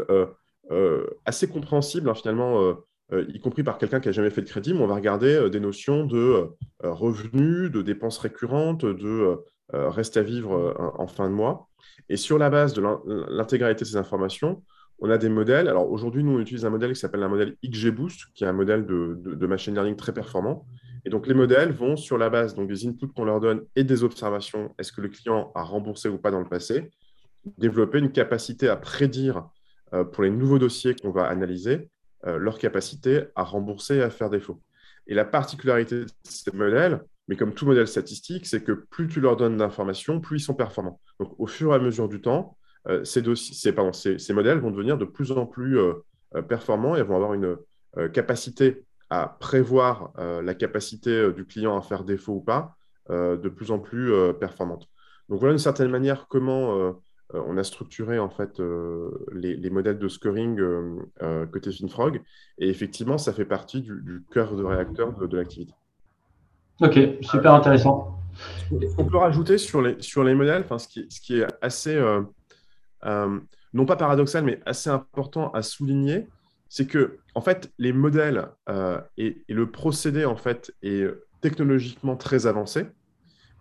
assez 1.24 1.48
compréhensibles, 1.48 2.08
hein, 2.08 2.14
finalement, 2.14 2.76
y 3.12 3.40
compris 3.40 3.62
par 3.62 3.78
quelqu'un 3.78 4.00
qui 4.00 4.08
n'a 4.08 4.12
jamais 4.12 4.30
fait 4.30 4.42
de 4.42 4.48
crédit, 4.48 4.74
mais 4.74 4.80
on 4.80 4.86
va 4.86 4.94
regarder 4.94 5.48
des 5.50 5.60
notions 5.60 6.04
de 6.04 6.48
revenus, 6.82 7.70
de 7.70 7.82
dépenses 7.82 8.18
récurrentes, 8.18 8.84
de 8.84 9.38
reste 9.72 10.16
à 10.16 10.22
vivre 10.22 10.74
en 10.98 11.06
fin 11.06 11.28
de 11.28 11.34
mois. 11.34 11.68
Et 12.08 12.16
sur 12.16 12.38
la 12.38 12.50
base 12.50 12.74
de 12.74 12.82
l'intégralité 13.30 13.84
de 13.84 13.88
ces 13.88 13.96
informations, 13.96 14.62
on 15.02 15.10
a 15.10 15.18
des 15.18 15.28
modèles. 15.28 15.68
Alors 15.68 15.90
aujourd'hui, 15.90 16.22
nous, 16.22 16.36
on 16.36 16.40
utilise 16.40 16.64
un 16.64 16.70
modèle 16.70 16.92
qui 16.92 17.00
s'appelle 17.00 17.22
un 17.22 17.28
modèle 17.28 17.56
XGBoost, 17.64 18.20
qui 18.34 18.44
est 18.44 18.46
un 18.46 18.52
modèle 18.52 18.86
de, 18.86 19.46
machine 19.46 19.74
learning 19.74 19.96
très 19.96 20.12
performant. 20.12 20.64
Et 21.04 21.10
donc, 21.10 21.26
les 21.26 21.34
modèles 21.34 21.72
vont, 21.72 21.96
sur 21.96 22.16
la 22.16 22.30
base 22.30 22.54
donc, 22.54 22.68
des 22.68 22.86
inputs 22.86 23.08
qu'on 23.08 23.24
leur 23.24 23.40
donne 23.40 23.62
et 23.74 23.84
des 23.84 24.04
observations, 24.04 24.74
est-ce 24.78 24.92
que 24.92 25.00
le 25.00 25.08
client 25.08 25.50
a 25.54 25.62
remboursé 25.62 26.08
ou 26.08 26.18
pas 26.18 26.30
dans 26.30 26.40
le 26.40 26.48
passé, 26.48 26.90
développer 27.58 27.98
une 27.98 28.12
capacité 28.12 28.68
à 28.68 28.76
prédire 28.76 29.48
euh, 29.94 30.04
pour 30.04 30.22
les 30.22 30.30
nouveaux 30.30 30.58
dossiers 30.58 30.94
qu'on 30.94 31.10
va 31.10 31.24
analyser, 31.24 31.88
euh, 32.26 32.38
leur 32.38 32.58
capacité 32.58 33.24
à 33.34 33.42
rembourser 33.42 33.96
et 33.96 34.02
à 34.02 34.10
faire 34.10 34.30
défaut. 34.30 34.62
Et 35.08 35.14
la 35.14 35.24
particularité 35.24 36.04
de 36.04 36.06
ces 36.22 36.52
modèles, 36.52 37.02
mais 37.26 37.36
comme 37.36 37.52
tout 37.52 37.66
modèle 37.66 37.88
statistique, 37.88 38.46
c'est 38.46 38.62
que 38.62 38.72
plus 38.72 39.08
tu 39.08 39.20
leur 39.20 39.36
donnes 39.36 39.56
d'informations, 39.56 40.20
plus 40.20 40.38
ils 40.38 40.44
sont 40.44 40.54
performants. 40.54 41.00
Donc, 41.18 41.34
au 41.38 41.46
fur 41.46 41.72
et 41.72 41.74
à 41.74 41.78
mesure 41.80 42.08
du 42.08 42.20
temps, 42.20 42.56
euh, 42.88 43.04
ces, 43.04 43.22
modèles 44.32 44.58
vont 44.58 44.70
devenir 44.70 44.98
de 44.98 45.04
plus 45.04 45.32
en 45.32 45.46
plus 45.46 45.78
performants 46.48 46.96
et 46.96 47.02
vont 47.02 47.16
avoir 47.16 47.34
une 47.34 47.58
capacité 48.14 48.84
à 49.12 49.36
prévoir 49.40 50.12
la 50.16 50.54
capacité 50.54 51.32
du 51.32 51.44
client 51.44 51.76
à 51.76 51.82
faire 51.82 52.04
défaut 52.04 52.34
ou 52.34 52.40
pas 52.40 52.76
de 53.10 53.48
plus 53.48 53.70
en 53.70 53.78
plus 53.78 54.12
performante. 54.40 54.88
Donc 55.28 55.38
voilà 55.40 55.52
d'une 55.52 55.58
certaine 55.58 55.90
manière 55.90 56.28
comment 56.28 56.94
on 57.34 57.56
a 57.56 57.64
structuré 57.64 58.18
en 58.18 58.30
fait 58.30 58.60
les, 59.32 59.70
modèles 59.70 59.98
de 59.98 60.08
scoring 60.08 60.58
côté 61.52 61.72
FinFrog 61.72 62.22
et 62.58 62.68
effectivement 62.68 63.18
ça 63.18 63.32
fait 63.32 63.44
partie 63.44 63.82
du, 63.82 64.24
cœur 64.30 64.56
de 64.56 64.64
réacteur 64.64 65.12
de, 65.12 65.36
l'activité. 65.36 65.74
Ok, 66.80 66.98
super 67.20 67.54
intéressant. 67.54 68.18
On 68.96 69.04
peut 69.04 69.18
rajouter 69.18 69.58
sur 69.58 69.82
les, 69.82 70.00
sur 70.00 70.24
les 70.24 70.34
modèles, 70.34 70.64
ce 70.78 70.88
qui, 70.88 71.06
ce 71.10 71.20
qui 71.20 71.40
est 71.40 71.46
assez 71.60 72.00
euh, 73.04 73.38
non 73.72 73.86
pas 73.86 73.96
paradoxal, 73.96 74.44
mais 74.44 74.60
assez 74.66 74.90
important 74.90 75.50
à 75.52 75.62
souligner, 75.62 76.28
c'est 76.72 76.86
que 76.86 77.18
en 77.34 77.42
fait, 77.42 77.70
les 77.76 77.92
modèles 77.92 78.48
euh, 78.70 78.98
et, 79.18 79.44
le 79.46 79.70
procédé 79.70 80.24
en 80.24 80.36
fait 80.36 80.74
est 80.82 81.06
technologiquement 81.42 82.16
très 82.16 82.46
avancé, 82.46 82.86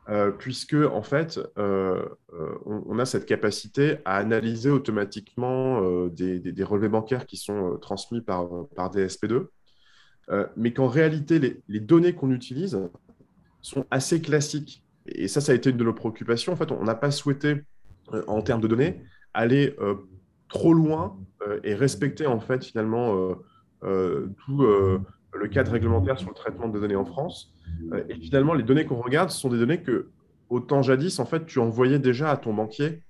euh, 0.08 0.32
puisque 0.32 0.76
en 0.76 1.04
fait, 1.04 1.38
on, 1.58 3.00
a 3.00 3.06
cette 3.06 3.26
capacité 3.26 3.98
à 4.06 4.16
analyser 4.16 4.70
automatiquement 4.70 5.82
des, 6.08 6.64
relevés 6.64 6.88
bancaires 6.88 7.26
qui 7.26 7.36
sont 7.36 7.78
transmis 7.82 8.22
par, 8.22 8.48
par 8.78 8.90
DSP2, 8.96 9.48
mais 10.56 10.72
qu'en 10.72 10.88
réalité, 10.88 11.38
les, 11.40 11.62
les 11.68 11.82
données 11.82 12.14
qu'on 12.14 12.32
utilise 12.32 12.80
sont 13.62 13.86
assez 13.92 14.22
classiques. 14.22 14.86
Et 15.06 15.28
ça, 15.28 15.42
ça 15.42 15.52
a 15.52 15.56
été 15.56 15.70
une 15.70 15.78
de 15.78 15.84
nos 15.84 15.94
préoccupations. 15.94 16.54
En 16.54 16.56
fait, 16.56 16.72
on 16.72 16.86
n'a 16.86 16.96
pas 16.96 17.12
souhaité, 17.12 17.64
en 18.28 18.42
termes 18.42 18.62
de 18.62 18.70
données, 18.70 19.04
aller 19.34 19.76
euh, 19.80 19.96
trop 20.52 20.74
loin 20.74 21.18
euh, 21.48 21.60
et 21.64 21.74
respecter 21.74 22.28
en 22.28 22.40
fait 22.40 22.64
finalement 22.64 23.36
euh, 23.84 24.28
tout 24.46 24.62
le 24.62 25.48
cadre 25.48 25.72
réglementaire 25.72 26.20
sur 26.20 26.30
le 26.30 26.36
traitement 26.36 26.68
de 26.68 26.80
données 26.80 26.96
en 26.96 27.06
France. 27.06 27.54
et 28.10 28.16
finalement, 28.16 28.54
les 28.54 28.64
données 28.64 28.86
qu'on 28.86 29.02
regarde 29.02 29.30
sont 29.30 29.50
des 29.50 29.58
données 29.58 29.82
que, 29.82 30.10
autant 30.50 30.82
jadis, 30.82 31.20
en 31.20 31.26
fait, 31.26 31.46
tu 31.46 31.60
envoyais 31.60 31.98
déjà 31.98 32.30
à 32.30 32.38
ton 32.38 32.54
banquier 32.54 33.02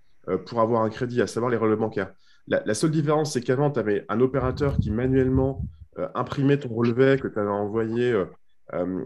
pour 0.45 0.61
avoir 0.61 0.83
un 0.83 0.89
crédit, 0.89 1.21
à 1.21 1.27
savoir 1.27 1.51
les 1.51 1.57
relevés 1.57 1.75
bancaires. 1.75 2.13
La, 2.47 2.73
seule 2.73 2.91
différence, 2.91 3.33
c'est 3.33 3.41
qu'avant, 3.41 3.71
tu 3.71 3.79
avais 3.79 4.05
un 4.07 4.21
opérateur 4.21 4.77
qui 4.77 4.91
manuellement 4.91 5.65
imprimait 6.15 6.57
ton 6.57 6.69
relevé 6.69 7.17
que 7.19 7.27
tu 7.27 7.39
avais 7.39 7.49
envoyé 7.49 8.23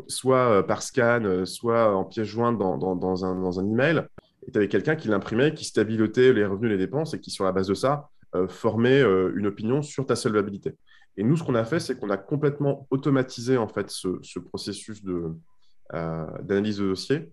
soit 0.08 0.68
par 0.68 0.84
scan, 0.84 1.46
soit 1.46 1.96
en 1.96 2.04
pièce 2.04 2.28
jointe 2.28 2.60
dans, 2.60 3.26
un, 3.26 3.36
dans 3.36 3.60
un 3.60 3.66
email 3.66 4.04
et 4.48 4.52
tu 4.52 4.58
avais 4.58 4.68
quelqu'un 4.68 4.96
qui 4.96 5.08
l'imprimait, 5.08 5.54
qui 5.54 5.66
stabilotait 5.66 6.34
les 6.34 6.46
revenus 6.46 6.72
les 6.72 6.78
dépenses 6.78 7.14
et 7.14 7.20
qui, 7.20 7.32
sur 7.32 7.46
la 7.46 7.52
base 7.52 7.68
de 7.68 7.74
ça, 7.74 8.10
euh, 8.36 8.48
formait 8.48 9.02
euh, 9.02 9.32
une 9.36 9.48
opinion 9.48 9.82
sur 9.82 10.06
ta 10.06 10.16
solvabilité. 10.16 10.76
Et 11.18 11.24
nous, 11.24 11.38
ce 11.38 11.44
qu'on 11.44 11.56
a 11.56 11.64
fait, 11.64 11.80
c'est 11.80 11.98
qu'on 11.98 12.10
a 12.10 12.18
complètement 12.18 12.88
automatisé 12.92 13.58
en 13.58 13.68
fait 13.68 13.90
ce, 13.90 14.40
processus 14.40 15.02
euh, 15.08 16.26
d'analyse 16.42 16.78
de, 16.80 16.90
dossier, 16.90 17.32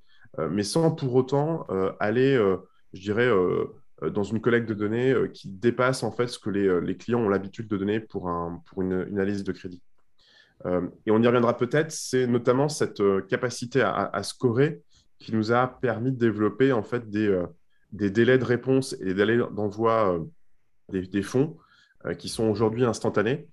mais 0.51 0.63
sans 0.63 0.93
pour 0.93 1.15
autant 1.15 1.67
aller, 1.99 2.37
je 2.93 3.01
dirais, 3.01 3.29
dans 4.09 4.23
une 4.23 4.41
collecte 4.41 4.69
de 4.69 4.75
données 4.75 5.15
qui 5.35 5.49
dépasse 5.49 6.05
en 6.05 6.13
fait 6.13 6.29
ce 6.29 6.39
que 6.39 6.49
les, 6.49 6.97
clients 6.97 7.21
ont 7.21 7.29
l'habitude 7.29 7.67
de 7.67 7.77
donner 7.77 7.99
pour, 7.99 8.29
un, 8.29 8.63
pour 8.67 8.83
une, 8.83 8.93
analyse 8.93 9.43
de 9.43 9.51
crédit. 9.51 9.83
et 10.65 11.11
on 11.11 11.21
y 11.21 11.27
reviendra 11.27 11.57
peut-être, 11.57 11.91
c'est 11.91 12.29
notamment 12.29 12.69
cette 12.69 13.03
capacité 13.29 13.83
à, 13.83 14.23
scorer 14.23 14.81
qui 15.23 15.35
nous 15.35 15.53
a 15.53 15.67
permis 15.67 16.13
de 16.13 16.19
développer 16.19 16.73
en 16.73 16.83
fait 16.83 17.09
des, 17.11 17.29
euh, 17.29 17.47
des 17.93 18.11
délais 18.11 18.39
de 18.39 18.45
réponse 18.45 18.95
et 19.01 19.07
des 19.07 19.15
délais 19.15 19.39
d'envoi 19.39 20.21
euh, 20.95 21.07
des, 21.07 21.23
fonds 21.23 21.57
euh, 22.07 22.15
qui 22.15 22.29
sont 22.29 22.45
aujourd'hui 22.45 22.85
instantanés 22.85 23.49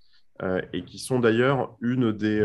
et 0.71 0.85
qui 0.85 0.99
sont 0.99 1.19
d'ailleurs 1.19 1.75
une 1.81 2.13
des 2.13 2.41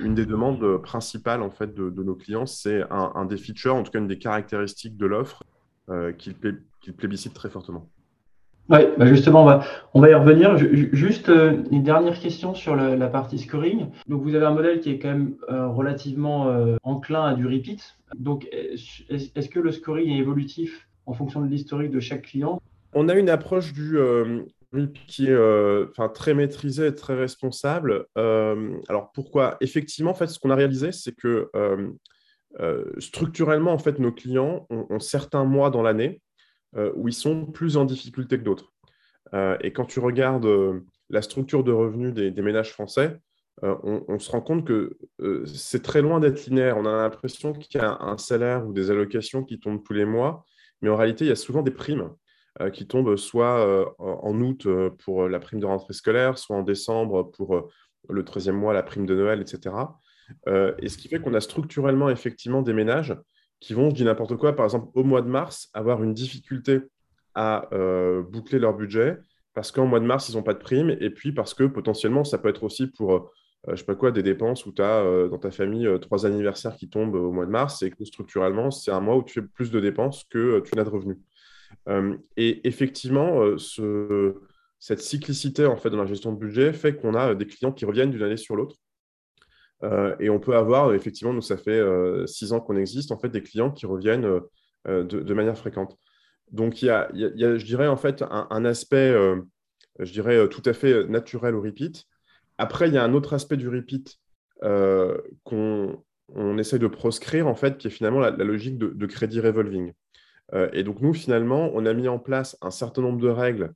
une 0.00 0.14
des 0.14 0.24
demandes 0.24 0.78
principales 0.78 1.42
en 1.42 1.50
fait 1.50 1.74
de, 1.74 2.02
nos 2.02 2.14
clients, 2.14 2.46
c'est 2.46 2.82
un, 2.90 3.26
des 3.26 3.36
features, 3.36 3.74
en 3.74 3.82
tout 3.82 3.90
cas 3.90 3.98
une 3.98 4.08
des 4.08 4.18
caractéristiques 4.18 4.96
de 4.96 5.04
l'offre 5.04 5.42
qu'ils 6.16 6.34
plébiscitent 6.96 7.34
très 7.34 7.50
fortement. 7.50 7.90
Oui, 8.70 8.80
bah 8.98 9.06
justement, 9.06 9.46
on 9.94 10.00
va, 10.00 10.10
y 10.10 10.14
revenir. 10.14 10.58
Juste 10.58 11.30
euh, 11.30 11.62
une 11.70 11.82
dernière 11.82 12.20
question 12.20 12.54
sur 12.54 12.76
la 12.76 13.08
partie 13.08 13.38
scoring. 13.38 13.86
Donc, 14.08 14.22
vous 14.22 14.34
avez 14.34 14.44
un 14.44 14.52
modèle 14.52 14.80
qui 14.80 14.90
est 14.90 14.98
quand 14.98 15.08
même 15.08 15.36
euh, 15.48 15.68
relativement 15.68 16.48
euh, 16.48 16.76
enclin 16.82 17.24
à 17.24 17.34
du 17.34 17.46
repeat. 17.46 17.96
Donc, 18.18 18.46
est-ce 18.52 19.48
que 19.48 19.58
le 19.58 19.72
scoring 19.72 20.10
est 20.10 20.18
évolutif 20.18 20.86
en 21.06 21.14
fonction 21.14 21.40
de 21.40 21.46
l'historique 21.46 21.90
de 21.90 22.00
chaque 22.00 22.22
client? 22.22 22.60
On 22.94 23.08
a 23.08 23.14
une 23.14 23.28
approche 23.28 23.72
du 23.72 23.98
repeat 24.72 25.06
qui 25.06 25.26
est 25.26 25.88
enfin, 25.90 26.08
très 26.08 26.34
maîtrisée 26.34 26.86
et 26.88 26.94
très 26.94 27.14
responsable. 27.14 28.06
alors, 28.16 29.10
pourquoi? 29.14 29.56
Effectivement, 29.60 30.12
en 30.12 30.14
fait, 30.14 30.28
ce 30.28 30.38
qu'on 30.38 30.50
a 30.50 30.54
réalisé, 30.54 30.92
c'est 30.92 31.14
que 31.14 31.50
structurellement, 32.98 33.72
en 33.72 33.78
fait, 33.78 33.98
nos 33.98 34.12
clients 34.12 34.66
ont 34.70 35.00
certains 35.00 35.44
mois 35.44 35.70
dans 35.70 35.82
l'année 35.82 36.20
euh, 36.76 36.92
où 36.96 37.08
ils 37.08 37.14
sont 37.14 37.46
plus 37.46 37.78
en 37.78 37.86
difficulté 37.86 38.38
que 38.38 38.44
d'autres. 38.44 38.74
Euh, 39.32 39.56
et 39.62 39.72
quand 39.72 39.86
tu 39.86 40.00
regardes 40.00 40.44
euh, 40.44 40.80
la 41.08 41.22
structure 41.22 41.64
de 41.64 41.72
revenus 41.72 42.12
des, 42.12 42.42
ménages 42.42 42.72
français, 42.72 43.18
on, 43.62 44.20
se 44.20 44.30
rend 44.30 44.40
compte 44.40 44.64
que 44.64 44.96
c'est 45.44 45.82
très 45.82 46.00
loin 46.00 46.20
d'être 46.20 46.46
linéaire. 46.46 46.76
On 46.76 46.86
a 46.86 46.92
l'impression 46.92 47.52
qu'il 47.52 47.80
y 47.80 47.84
a 47.84 47.98
un 48.00 48.16
salaire 48.16 48.64
ou 48.64 48.72
des 48.72 48.92
allocations 48.92 49.42
qui 49.42 49.58
tombent 49.58 49.82
tous 49.82 49.94
les 49.94 50.04
mois, 50.04 50.44
mais 50.80 50.88
en 50.90 50.94
réalité, 50.94 51.24
il 51.24 51.28
y 51.28 51.32
a 51.32 51.36
souvent 51.36 51.62
des 51.62 51.72
primes 51.72 52.08
qui 52.72 52.88
tombent 52.88 53.16
soit 53.16 53.94
en 53.98 54.40
août 54.40 54.66
pour 55.04 55.28
la 55.28 55.38
prime 55.38 55.60
de 55.60 55.66
rentrée 55.66 55.92
scolaire, 55.92 56.38
soit 56.38 56.56
en 56.56 56.62
décembre 56.62 57.30
pour 57.30 57.70
le 58.08 58.22
13e 58.22 58.52
mois, 58.52 58.72
la 58.72 58.82
prime 58.82 59.06
de 59.06 59.14
Noël, 59.14 59.40
etc. 59.40 59.74
et 60.48 60.88
ce 60.88 60.98
qui 60.98 61.08
fait 61.08 61.20
qu'on 61.20 61.34
a 61.34 61.40
structurellement 61.40 62.10
effectivement 62.10 62.62
des 62.62 62.72
ménages 62.72 63.16
qui 63.60 63.74
vont, 63.74 63.90
je 63.90 63.94
dis 63.94 64.04
n'importe 64.04 64.36
quoi, 64.36 64.54
par 64.54 64.66
exemple 64.66 64.88
au 64.94 65.04
mois 65.04 65.22
de 65.22 65.28
mars, 65.28 65.68
avoir 65.74 66.02
une 66.02 66.14
difficulté 66.14 66.80
à 67.34 67.68
euh, 67.72 68.22
boucler 68.22 68.58
leur 68.58 68.74
budget 68.74 69.18
parce 69.54 69.72
qu'en 69.72 69.86
mois 69.86 70.00
de 70.00 70.04
mars, 70.04 70.28
ils 70.28 70.36
n'ont 70.36 70.42
pas 70.42 70.54
de 70.54 70.58
prime 70.58 70.90
et 71.00 71.10
puis 71.10 71.32
parce 71.32 71.54
que 71.54 71.64
potentiellement, 71.64 72.24
ça 72.24 72.38
peut 72.38 72.48
être 72.48 72.62
aussi 72.62 72.86
pour, 72.86 73.14
euh, 73.14 73.20
je 73.68 73.76
sais 73.76 73.84
pas 73.84 73.96
quoi, 73.96 74.12
des 74.12 74.22
dépenses 74.22 74.66
où 74.66 74.72
tu 74.72 74.82
as 74.82 75.00
euh, 75.02 75.28
dans 75.28 75.38
ta 75.38 75.50
famille 75.50 75.88
trois 76.00 76.26
anniversaires 76.26 76.76
qui 76.76 76.88
tombent 76.88 77.16
au 77.16 77.32
mois 77.32 77.46
de 77.46 77.50
mars 77.50 77.82
et 77.82 77.90
que 77.90 78.04
structurellement, 78.04 78.70
c'est 78.70 78.92
un 78.92 79.00
mois 79.00 79.16
où 79.16 79.24
tu 79.24 79.34
fais 79.40 79.46
plus 79.46 79.70
de 79.70 79.80
dépenses 79.80 80.24
que 80.30 80.60
tu 80.60 80.74
n'as 80.76 80.84
de 80.84 80.90
revenus. 80.90 81.18
Et 82.36 82.68
effectivement, 82.68 83.56
ce, 83.56 84.34
cette 84.78 85.00
cyclicité 85.00 85.64
en 85.64 85.76
fait 85.76 85.90
dans 85.90 85.96
la 85.96 86.06
gestion 86.06 86.32
de 86.32 86.38
budget 86.38 86.72
fait 86.72 86.94
qu'on 86.94 87.14
a 87.14 87.34
des 87.34 87.46
clients 87.46 87.72
qui 87.72 87.84
reviennent 87.84 88.10
d'une 88.10 88.22
année 88.22 88.36
sur 88.36 88.56
l'autre 88.56 88.76
euh, 89.84 90.16
et 90.18 90.30
on 90.30 90.40
peut 90.40 90.56
avoir, 90.56 90.92
effectivement, 90.92 91.32
nous, 91.32 91.42
ça 91.42 91.56
fait 91.56 91.70
euh, 91.70 92.26
six 92.26 92.52
ans 92.52 92.60
qu'on 92.60 92.76
existe, 92.76 93.12
en 93.12 93.18
fait, 93.18 93.28
des 93.28 93.42
clients 93.42 93.70
qui 93.70 93.86
reviennent 93.86 94.40
euh, 94.88 95.04
de, 95.04 95.34
manière 95.34 95.56
fréquente. 95.56 95.96
Donc, 96.50 96.82
il 96.82 96.86
y 96.86 96.90
a, 96.90 97.08
je 97.14 97.64
dirais, 97.64 97.88
en 97.88 97.96
fait, 97.96 98.24
un, 98.30 98.64
aspect, 98.64 99.14
je 99.98 100.12
dirais, 100.12 100.48
tout 100.48 100.62
à 100.64 100.72
fait 100.72 101.04
naturel 101.04 101.54
au 101.54 101.60
repeat. 101.60 102.04
Après, 102.56 102.88
il 102.88 102.94
y 102.94 102.98
a 102.98 103.04
un 103.04 103.12
autre 103.12 103.34
aspect 103.34 103.56
du 103.56 103.68
repeat 103.68 104.16
qu'on 105.44 106.02
on 106.34 106.58
essaie 106.58 106.78
de 106.78 106.86
proscrire, 106.86 107.46
en 107.46 107.54
fait, 107.54 107.76
qui 107.76 107.88
est 107.88 107.90
finalement 107.90 108.20
la, 108.20 108.30
logique 108.30 108.78
de, 108.78 109.06
crédit 109.06 109.40
revolving. 109.40 109.92
Et 110.72 110.82
donc, 110.82 111.00
nous, 111.00 111.12
finalement, 111.12 111.70
on 111.74 111.84
a 111.84 111.92
mis 111.92 112.08
en 112.08 112.18
place 112.18 112.56
un 112.62 112.70
certain 112.70 113.02
nombre 113.02 113.20
de 113.20 113.28
règles 113.28 113.74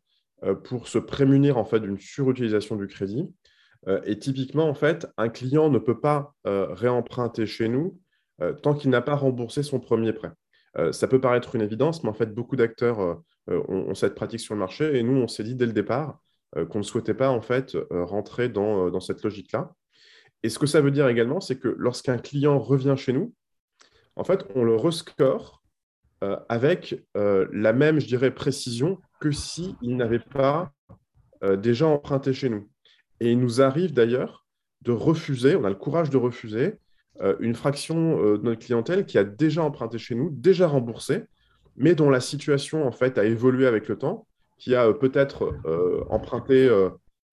pour 0.64 0.88
se 0.88 0.98
prémunir, 0.98 1.58
en 1.58 1.64
fait, 1.64 1.80
d'une 1.80 1.98
surutilisation 1.98 2.76
du 2.76 2.86
crédit. 2.86 3.30
et 4.04 4.18
typiquement, 4.18 4.68
en 4.68 4.74
fait, 4.74 5.06
un 5.16 5.28
client 5.28 5.68
ne 5.68 5.78
peut 5.78 6.00
pas 6.00 6.34
réemprunter 6.44 7.46
chez 7.46 7.68
nous 7.68 7.98
tant 8.62 8.74
qu'il 8.74 8.90
n'a 8.90 9.02
pas 9.02 9.14
remboursé 9.14 9.62
son 9.62 9.80
premier 9.80 10.12
prêt. 10.12 10.32
ça 10.92 11.08
peut 11.08 11.20
paraître 11.20 11.54
une 11.54 11.62
évidence, 11.62 12.02
mais 12.02 12.08
en 12.08 12.14
fait, 12.14 12.34
beaucoup 12.34 12.56
d'acteurs 12.56 13.22
ont, 13.48 13.94
cette 13.94 14.14
pratique 14.14 14.40
sur 14.40 14.54
le 14.54 14.60
marché. 14.60 14.98
Et 14.98 15.02
nous, 15.02 15.20
on 15.20 15.28
s'est 15.28 15.44
dit 15.44 15.54
dès 15.54 15.66
le 15.66 15.72
départ 15.72 16.20
qu'on 16.70 16.78
ne 16.78 16.84
souhaitait 16.84 17.14
pas 17.14 17.28
en 17.28 17.42
fait 17.42 17.76
rentrer 17.90 18.48
dans 18.48 19.00
cette 19.00 19.22
logique-là. 19.22 19.74
Et 20.42 20.48
ce 20.48 20.58
que 20.58 20.66
ça 20.66 20.80
veut 20.80 20.90
dire 20.90 21.08
également, 21.08 21.40
c'est 21.40 21.58
que 21.58 21.68
lorsqu'un 21.78 22.18
client 22.18 22.58
revient 22.58 22.94
chez 22.96 23.12
nous, 23.12 23.32
en 24.16 24.24
fait, 24.24 24.44
on 24.54 24.64
le 24.64 24.74
rescore 24.74 25.61
euh, 26.22 26.36
avec 26.48 27.02
euh, 27.16 27.48
la 27.52 27.72
même, 27.72 28.00
je 28.00 28.06
dirais, 28.06 28.30
précision 28.30 29.00
que 29.20 29.32
s'il 29.32 29.74
n'avait 29.82 30.20
pas 30.20 30.72
euh, 31.42 31.56
déjà 31.56 31.86
emprunté 31.88 32.32
chez 32.32 32.48
nous. 32.48 32.70
Et 33.18 33.32
il 33.32 33.40
nous 33.40 33.60
arrive 33.60 33.92
d'ailleurs 33.92 34.46
de 34.82 34.92
refuser, 34.92 35.56
on 35.56 35.64
a 35.64 35.68
le 35.68 35.74
courage 35.74 36.10
de 36.10 36.16
refuser 36.16 36.78
une 37.40 37.54
fraction 37.54 38.16
de 38.16 38.40
notre 38.42 38.64
clientèle 38.64 39.04
qui 39.04 39.16
a 39.16 39.22
déjà 39.22 39.62
emprunté 39.62 39.96
chez 39.98 40.16
nous, 40.16 40.30
déjà 40.30 40.66
remboursé, 40.66 41.24
mais 41.76 41.94
dont 41.94 42.10
la 42.10 42.20
situation 42.20 42.84
en 42.84 42.90
fait 42.90 43.16
a 43.16 43.24
évolué 43.24 43.66
avec 43.66 43.86
le 43.86 43.96
temps, 43.96 44.26
qui 44.58 44.74
a 44.74 44.92
peut-être 44.92 45.54
emprunté 46.10 46.68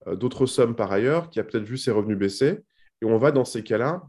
d'autres 0.06 0.46
sommes 0.46 0.76
par 0.76 0.92
ailleurs, 0.92 1.32
qui 1.32 1.40
a 1.40 1.44
peut-être 1.44 1.64
vu 1.64 1.78
ses 1.78 1.90
revenus 1.90 2.20
baisser, 2.20 2.60
et 3.02 3.06
on 3.06 3.18
va 3.18 3.32
dans 3.32 3.46
ces 3.46 3.64
cas-là 3.64 4.04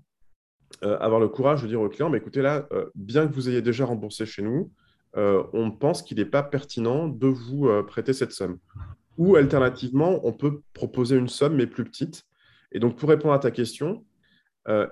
euh, 0.83 0.97
avoir 0.99 1.21
le 1.21 1.29
courage 1.29 1.63
de 1.63 1.69
dire 1.69 1.81
au 1.81 1.89
client, 1.89 2.09
mais 2.09 2.19
écoutez 2.19 2.41
là, 2.41 2.67
euh, 2.73 2.87
bien 2.95 3.27
que 3.27 3.35
vous 3.35 3.49
ayez 3.49 3.61
déjà 3.61 3.85
remboursé 3.85 4.25
chez 4.25 4.41
nous, 4.41 4.71
euh, 5.17 5.43
on 5.53 5.71
pense 5.71 6.03
qu'il 6.03 6.17
n'est 6.19 6.25
pas 6.25 6.43
pertinent 6.43 7.09
de 7.09 7.27
vous 7.27 7.69
prêter 7.87 8.13
cette 8.13 8.33
somme. 8.33 8.59
Ou 9.19 9.37
alternativement, 9.37 10.21
on 10.25 10.33
peut 10.33 10.63
proposer 10.73 11.17
une 11.17 11.29
somme, 11.29 11.57
mais 11.57 11.67
plus 11.67 11.85
petite. 11.85 12.25
Et 12.73 12.79
donc, 12.79 12.97
pour 12.97 13.09
répondre 13.09 13.35
à 13.35 13.39
ta 13.39 13.51
question, 13.51 14.05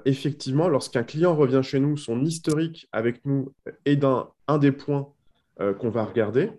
effectivement, 0.04 0.68
lorsqu'un 0.68 1.04
client 1.04 1.36
revient 1.36 1.60
chez 1.62 1.78
nous, 1.78 1.96
son 1.96 2.22
historique 2.24 2.88
avec 2.90 3.24
nous 3.24 3.54
est 3.84 4.04
un 4.04 4.58
des 4.58 4.72
points 4.72 5.08
qu'on 5.78 5.88
va 5.88 6.04
regarder, 6.04 6.50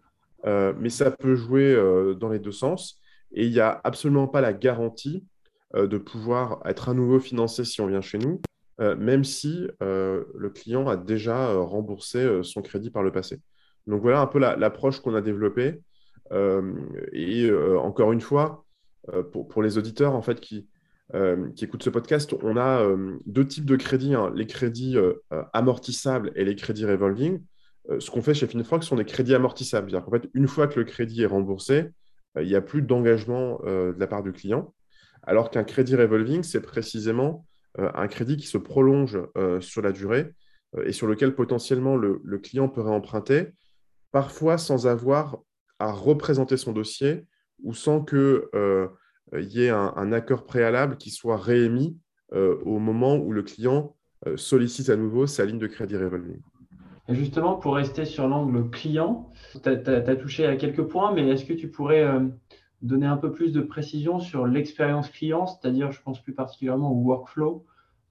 mais 0.46 0.90
ça 0.90 1.12
peut 1.12 1.36
jouer 1.36 1.76
dans 2.18 2.30
les 2.30 2.40
deux 2.40 2.54
sens. 2.54 3.00
Et 3.34 3.46
il 3.46 3.52
n'y 3.52 3.60
a 3.60 3.82
absolument 3.84 4.28
pas 4.28 4.42
la 4.42 4.54
garantie 4.54 5.26
de 5.76 5.98
pouvoir 5.98 6.62
être 6.66 6.90
à 6.90 6.94
nouveau 6.94 7.20
financé 7.20 7.66
si 7.66 7.82
on 7.82 7.88
vient 7.88 8.02
chez 8.02 8.18
nous, 8.18 8.42
euh, 8.80 8.96
même 8.96 9.24
si 9.24 9.68
euh, 9.82 10.24
le 10.36 10.50
client 10.50 10.88
a 10.88 10.96
déjà 10.96 11.54
remboursé 11.54 12.44
son 12.44 12.62
crédit 12.62 12.90
par 12.90 13.04
le 13.04 13.12
passé. 13.12 13.42
Donc 13.88 14.02
voilà 14.02 14.22
un 14.22 14.28
peu 14.28 14.40
l'approche 14.40 15.00
qu'on 15.00 15.16
a 15.16 15.22
développée. 15.22 15.82
et 17.12 17.52
encore 17.78 18.12
une 18.12 18.22
fois, 18.22 18.66
pour, 19.32 19.64
les 19.64 19.78
auditeurs 19.78 20.14
en 20.14 20.22
fait 20.22 20.40
qui, 20.40 20.68
écoutent 21.60 21.82
ce 21.82 21.90
podcast, 21.90 22.36
on 22.44 22.56
a 22.56 22.88
deux 23.26 23.48
types 23.48 23.66
de 23.66 23.76
crédits, 23.76 24.14
hein. 24.14 24.32
les 24.36 24.46
crédits 24.46 24.98
amortissables 25.54 26.32
et 26.36 26.46
les 26.46 26.56
crédits 26.56 26.86
revolving. 26.86 27.42
ce 27.98 28.12
qu'on 28.12 28.22
fait 28.22 28.36
chez 28.36 28.46
Finfrog 28.46 28.84
sont 28.84 28.96
des 28.96 29.06
crédits 29.06 29.34
amortissables. 29.34 29.90
C'est-à-dire 29.90 30.06
qu'en 30.06 30.12
fait, 30.12 30.30
une 30.36 30.48
fois 30.48 30.68
que 30.68 30.80
le 30.80 30.86
crédit 30.86 31.24
est 31.24 31.28
remboursé, 31.28 31.90
il 32.40 32.46
n'y 32.46 32.56
a 32.56 32.62
plus 32.62 32.84
d'engagement 32.84 33.60
de 33.66 33.96
la 33.98 34.08
part 34.08 34.22
du 34.22 34.34
client 34.34 34.72
alors 35.24 35.52
qu'un 35.52 35.64
crédit 35.64 35.96
revolving, 35.96 36.44
c'est 36.44 36.62
précisément 36.62 37.30
euh, 37.30 37.49
un 37.94 38.08
crédit 38.08 38.38
qui 38.38 38.48
se 38.48 38.58
prolonge 38.58 39.20
euh, 39.38 39.62
sur 39.62 39.82
la 39.82 39.92
durée 39.92 40.34
euh, 40.76 40.86
et 40.86 40.92
sur 40.92 41.08
lequel 41.08 41.36
potentiellement 41.36 41.96
le, 41.96 42.20
client 42.38 42.70
pourrait 42.70 42.92
emprunter, 42.92 43.54
parfois 44.12 44.58
sans 44.58 44.88
avoir 44.88 45.40
à 45.80 45.92
représenter 45.92 46.58
son 46.58 46.74
dossier 46.74 47.26
ou 47.64 47.74
sans 47.74 48.04
qu'il 48.04 48.42
y 49.34 49.64
ait 49.64 49.70
un, 49.70 50.12
accord 50.12 50.46
préalable 50.46 50.98
qui 50.98 51.10
soit 51.10 51.38
réémis 51.38 51.98
au 52.32 52.80
moment 52.80 53.18
où 53.18 53.32
le 53.32 53.44
client 53.44 53.96
sollicite 54.36 54.90
à 54.90 54.96
nouveau 54.96 55.28
sa 55.28 55.46
ligne 55.46 55.58
de 55.58 55.68
crédit 55.68 55.98
revolving. 55.98 56.40
justement, 57.10 57.56
pour 57.56 57.76
rester 57.76 58.06
sur 58.06 58.28
l'angle 58.28 58.70
client, 58.70 59.32
tu 59.64 59.70
as, 59.70 60.16
touché 60.16 60.46
à 60.46 60.56
quelques 60.56 60.84
points, 60.84 61.14
mais 61.14 61.28
est-ce 61.30 61.46
que 61.46 61.54
tu 61.54 61.70
pourrais 61.70 62.06
donner 62.82 63.06
un 63.06 63.18
peu 63.18 63.32
plus 63.32 63.52
de 63.52 63.62
précision 63.62 64.20
sur 64.20 64.48
l'expérience 64.48 65.10
client, 65.10 65.46
c'est-à-dire, 65.48 65.92
je 65.92 66.02
pense 66.02 66.22
plus 66.22 66.34
particulièrement 66.34 66.92
au 66.92 66.96
workflow, 66.96 67.66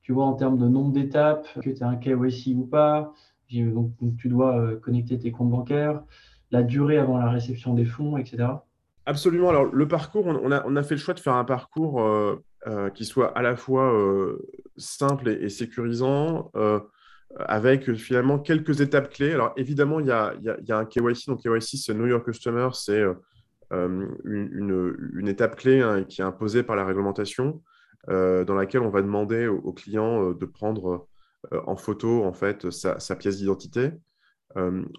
tu 0.09 0.15
vois, 0.15 0.25
en 0.25 0.33
termes 0.33 0.57
de 0.57 0.67
nombre 0.67 0.91
d'étapes, 0.91 1.47
que 1.63 1.69
tu 1.69 1.83
as 1.83 1.87
un 1.87 1.97
KYC 1.97 2.57
ou 2.57 2.65
pas, 2.65 3.13
donc, 3.53 3.93
tu 4.17 4.31
dois 4.31 4.59
euh, 4.59 4.77
connecter 4.77 5.19
tes 5.19 5.31
comptes 5.33 5.51
bancaires, 5.51 6.01
la 6.51 6.63
durée 6.63 6.97
avant 6.97 7.19
la 7.19 7.29
réception 7.29 7.75
des 7.75 7.85
fonds, 7.85 8.17
etc. 8.17 8.49
Absolument. 9.05 9.51
Alors, 9.51 9.67
le 9.67 9.87
parcours, 9.87 10.25
on 10.27 10.51
a, 10.51 10.83
fait 10.83 10.95
le 10.95 11.01
choix 11.01 11.13
de 11.13 11.21
faire 11.21 11.35
un 11.35 11.45
parcours 11.45 12.01
euh, 12.01 12.43
euh, 12.67 12.89
qui 12.89 13.05
soit 13.05 13.37
à 13.37 13.43
la 13.43 13.55
fois 13.55 13.95
simple 14.79 15.29
et, 15.29 15.51
sécurisant, 15.51 16.51
avec 17.41 17.93
finalement 17.93 18.39
quelques 18.39 18.81
étapes 18.81 19.11
clés. 19.11 19.35
Alors, 19.35 19.53
évidemment, 19.59 20.01
il 20.01 20.07
y 20.07 20.11
a, 20.11 20.33
un 20.71 20.85
KYC. 20.87 21.27
Donc, 21.27 21.43
KYC, 21.43 21.77
c'est 21.77 21.93
Know 21.93 22.07
Your 22.07 22.25
Customer, 22.25 22.71
c'est 22.73 23.05
euh, 23.75 24.07
une, 24.25 25.29
étape 25.29 25.57
clé 25.57 25.83
hein, 25.83 26.05
qui 26.05 26.23
est 26.23 26.25
imposée 26.25 26.63
par 26.63 26.77
la 26.77 26.87
réglementation, 26.87 27.49
euh, 27.49 27.61
dans 28.09 28.55
laquelle 28.55 28.83
on 28.83 28.91
va 28.91 29.03
demander 29.03 29.47
au, 29.47 29.73
client 29.73 30.31
euh, 30.31 30.35
de 30.35 30.47
prendre 30.47 31.07
en 31.53 31.77
photo 31.77 32.25
en 32.25 32.33
fait 32.33 32.71
sa, 32.71 33.17
pièce 33.17 33.37
d'identité. 33.37 33.93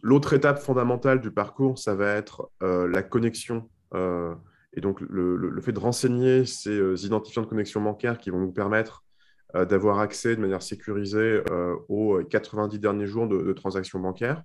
L'autre 0.04 0.34
étape 0.34 0.60
fondamentale 0.60 1.20
du 1.20 1.32
parcours, 1.32 1.78
ça 1.78 1.96
va 1.96 2.14
être 2.14 2.50
la 2.62 3.04
connexion 3.04 3.70
et 3.94 4.80
donc 4.80 5.02
le, 5.02 5.62
fait 5.62 5.74
de 5.74 5.80
renseigner 5.80 6.46
ces 6.46 7.06
identifiants 7.06 7.42
de 7.42 7.48
connexion 7.48 7.82
bancaire 7.82 8.18
qui 8.18 8.30
vont 8.30 8.40
nous 8.40 8.54
permettre 8.54 9.04
d'avoir 9.54 10.00
accès 10.00 10.38
de 10.38 10.42
manière 10.42 10.62
sécurisée 10.62 11.42
aux 11.90 12.24
90 12.24 12.80
derniers 12.80 13.08
jours 13.08 13.28
de, 13.28 13.52
transactions 13.52 14.00
bancaires. 14.00 14.44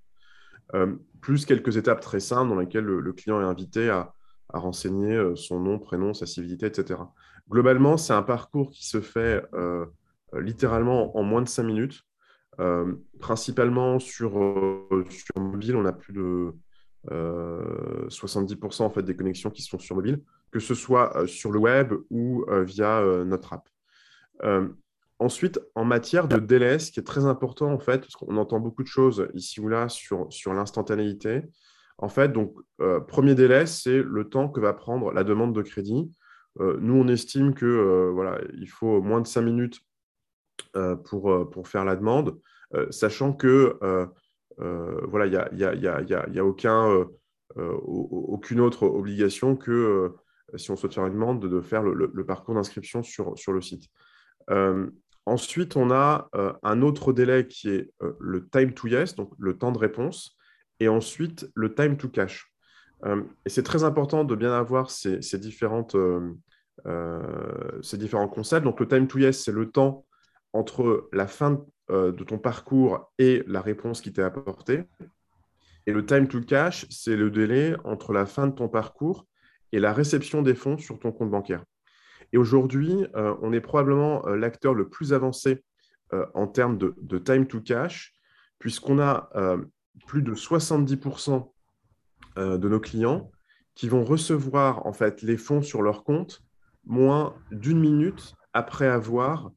Euh, 0.74 0.96
plus 1.20 1.44
quelques 1.44 1.76
étapes 1.76 2.00
très 2.00 2.20
simples 2.20 2.48
dans 2.48 2.58
lesquelles 2.58 2.84
le, 2.84 3.12
client 3.12 3.40
est 3.40 3.44
invité 3.44 3.90
à, 3.90 4.14
renseigner 4.58 5.14
euh, 5.14 5.36
son 5.36 5.60
nom, 5.60 5.78
prénom, 5.78 6.14
sa 6.14 6.26
civilité, 6.26 6.66
etc. 6.66 7.00
Globalement, 7.50 7.96
c'est 7.96 8.12
un 8.12 8.22
parcours 8.22 8.70
qui 8.70 8.86
se 8.86 9.00
fait 9.00 9.44
euh, 9.54 9.86
littéralement 10.34 11.16
en 11.16 11.22
moins 11.22 11.42
de 11.42 11.48
cinq 11.48 11.64
minutes. 11.64 12.02
principalement 13.20 13.98
sur, 13.98 14.32
sur 15.10 15.40
mobile, 15.40 15.76
on 15.76 15.84
a 15.84 15.92
plus 15.92 16.12
de 16.12 16.52
70% 17.10 18.82
en 18.82 18.90
fait, 18.90 19.02
des 19.02 19.16
connexions 19.16 19.50
qui 19.50 19.62
sont 19.62 19.78
sur 19.78 19.96
mobile, 19.96 20.22
que 20.50 20.60
ce 20.60 20.74
soit 20.74 21.26
sur 21.26 21.50
le 21.52 21.58
web 21.58 21.92
ou 22.10 22.44
via 22.64 23.02
notre 23.24 23.52
app. 23.52 23.68
Ensuite, 25.20 25.60
en 25.74 25.84
matière 25.84 26.26
de 26.26 26.38
délai, 26.38 26.78
ce 26.78 26.90
qui 26.90 26.98
est 26.98 27.04
très 27.04 27.24
important, 27.24 27.72
en 27.72 27.78
fait, 27.78 28.00
parce 28.00 28.16
qu'on 28.16 28.36
entend 28.36 28.58
beaucoup 28.58 28.82
de 28.82 28.88
choses 28.88 29.28
ici 29.34 29.60
ou 29.60 29.68
là 29.68 29.88
sur, 29.88 30.26
sur 30.30 30.52
l'instantanéité. 30.52 31.42
En 31.98 32.08
fait, 32.08 32.32
donc, 32.32 32.54
euh, 32.80 33.00
premier 33.00 33.34
délai, 33.34 33.66
c'est 33.66 34.02
le 34.02 34.28
temps 34.28 34.48
que 34.48 34.60
va 34.60 34.72
prendre 34.72 35.12
la 35.12 35.24
demande 35.24 35.54
de 35.54 35.62
crédit. 35.62 36.10
Euh, 36.60 36.76
nous, 36.80 36.94
on 36.94 37.08
estime 37.08 37.54
que 37.54 37.66
euh, 37.66 38.10
voilà, 38.12 38.40
il 38.54 38.68
faut 38.68 39.00
moins 39.00 39.20
de 39.20 39.26
cinq 39.26 39.42
minutes 39.42 39.80
pour, 41.08 41.68
faire 41.68 41.84
la 41.84 41.96
demande, 41.96 42.38
sachant 42.90 43.32
que 43.32 43.76
voilà, 44.58 45.26
il 45.26 45.56
n'y 45.56 45.64
a, 45.64 45.74
y 45.74 45.86
a, 45.86 46.00
y 46.02 46.14
a, 46.14 46.28
y 46.28 46.38
a 46.38 46.44
aucun, 46.44 47.06
aucune 47.56 48.60
autre 48.60 48.84
obligation 48.84 49.56
que 49.56 50.12
si 50.56 50.70
on 50.70 50.76
souhaite 50.76 50.94
faire 50.94 51.06
une 51.06 51.14
demande, 51.14 51.44
de, 51.44 51.60
faire 51.60 51.82
le, 51.82 52.26
parcours 52.26 52.54
d'inscription 52.54 53.02
sur, 53.02 53.36
sur 53.36 53.52
le 53.52 53.60
site. 53.60 53.84
Ensuite, 55.26 55.76
on 55.76 55.90
a 55.90 56.28
un 56.62 56.82
autre 56.82 57.12
délai 57.12 57.48
qui 57.48 57.70
est 57.70 57.92
le 58.20 58.48
time 58.48 58.72
to 58.74 58.86
yes, 58.86 59.16
donc 59.16 59.32
le 59.38 59.58
temps 59.58 59.72
de 59.72 59.78
réponse, 59.78 60.36
et 60.80 60.88
ensuite 60.88 61.50
le 61.54 61.74
time 61.74 61.96
to 61.96 62.08
cash. 62.08 62.50
Euh, 63.04 63.22
et 63.44 63.50
c'est 63.50 63.62
très 63.62 63.84
important 63.84 64.24
de 64.24 64.34
bien 64.34 64.52
avoir 64.52 64.90
ces, 64.90 65.18
différentes, 65.38 65.96
ces 67.82 67.98
différents 67.98 68.28
concepts. 68.28 68.64
Donc 68.64 68.80
le 68.80 68.88
time 68.88 69.06
to 69.06 69.18
yes, 69.18 69.44
c'est 69.44 69.52
le 69.52 69.70
temps 69.70 70.06
entre 70.52 71.08
la 71.12 71.26
fin 71.26 71.64
de 71.90 72.24
ton 72.24 72.38
parcours 72.38 73.12
et 73.18 73.42
la 73.46 73.60
réponse 73.60 74.00
qui 74.00 74.12
t'est 74.12 74.22
apportée. 74.22 74.84
Et 75.86 75.92
le 75.92 76.06
time 76.06 76.28
to 76.28 76.40
cash, 76.40 76.86
c'est 76.90 77.16
le 77.16 77.30
délai 77.30 77.74
entre 77.84 78.12
la 78.12 78.26
fin 78.26 78.46
de 78.46 78.52
ton 78.52 78.68
parcours 78.68 79.26
et 79.72 79.80
la 79.80 79.92
réception 79.92 80.42
des 80.42 80.54
fonds 80.54 80.78
sur 80.78 80.98
ton 80.98 81.12
compte 81.12 81.30
bancaire. 81.30 81.64
Et 82.32 82.38
aujourd'hui, 82.38 83.06
euh, 83.16 83.34
on 83.42 83.52
est 83.52 83.60
probablement 83.60 84.26
euh, 84.26 84.36
l'acteur 84.36 84.74
le 84.74 84.88
plus 84.88 85.12
avancé 85.12 85.62
euh, 86.12 86.26
en 86.34 86.46
termes 86.46 86.78
de, 86.78 87.18
time 87.18 87.46
to 87.46 87.60
cash, 87.60 88.14
puisqu'on 88.58 88.98
a 88.98 89.30
plus 90.06 90.22
de 90.22 90.34
70% 90.34 91.50
de 92.36 92.68
nos 92.68 92.80
clients 92.80 93.30
qui 93.74 93.88
vont 93.88 94.04
recevoir 94.04 94.86
en 94.86 94.92
fait 94.92 95.22
les 95.22 95.36
fonds 95.36 95.62
sur 95.62 95.82
leur 95.82 96.04
compte 96.04 96.42
moins 96.84 97.34
d'une 97.50 97.78
minute 97.78 98.34
après 98.52 98.86
avoir 98.86 99.52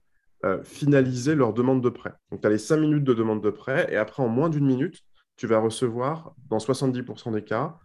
finalisé 0.63 1.36
leur 1.36 1.54
demande 1.54 1.84
de 1.84 1.89
prêt. 1.89 2.13
Donc, 2.32 2.41
tu 2.41 2.47
as 2.47 2.50
les 2.50 2.58
5 2.58 2.78
minutes 2.78 3.04
de 3.04 3.13
demande 3.13 3.43
de 3.43 3.50
prêt 3.50 3.88
et 3.91 3.97
après, 3.97 4.23
en 4.23 4.30
moins 4.30 4.50
d'une 4.50 4.65
minute, 4.65 5.02
tu 5.36 5.47
vas 5.47 5.60
recevoir, 5.60 6.34
dans 6.50 6.58
70% 6.58 7.34
des 7.34 7.43
cas, 7.43 7.78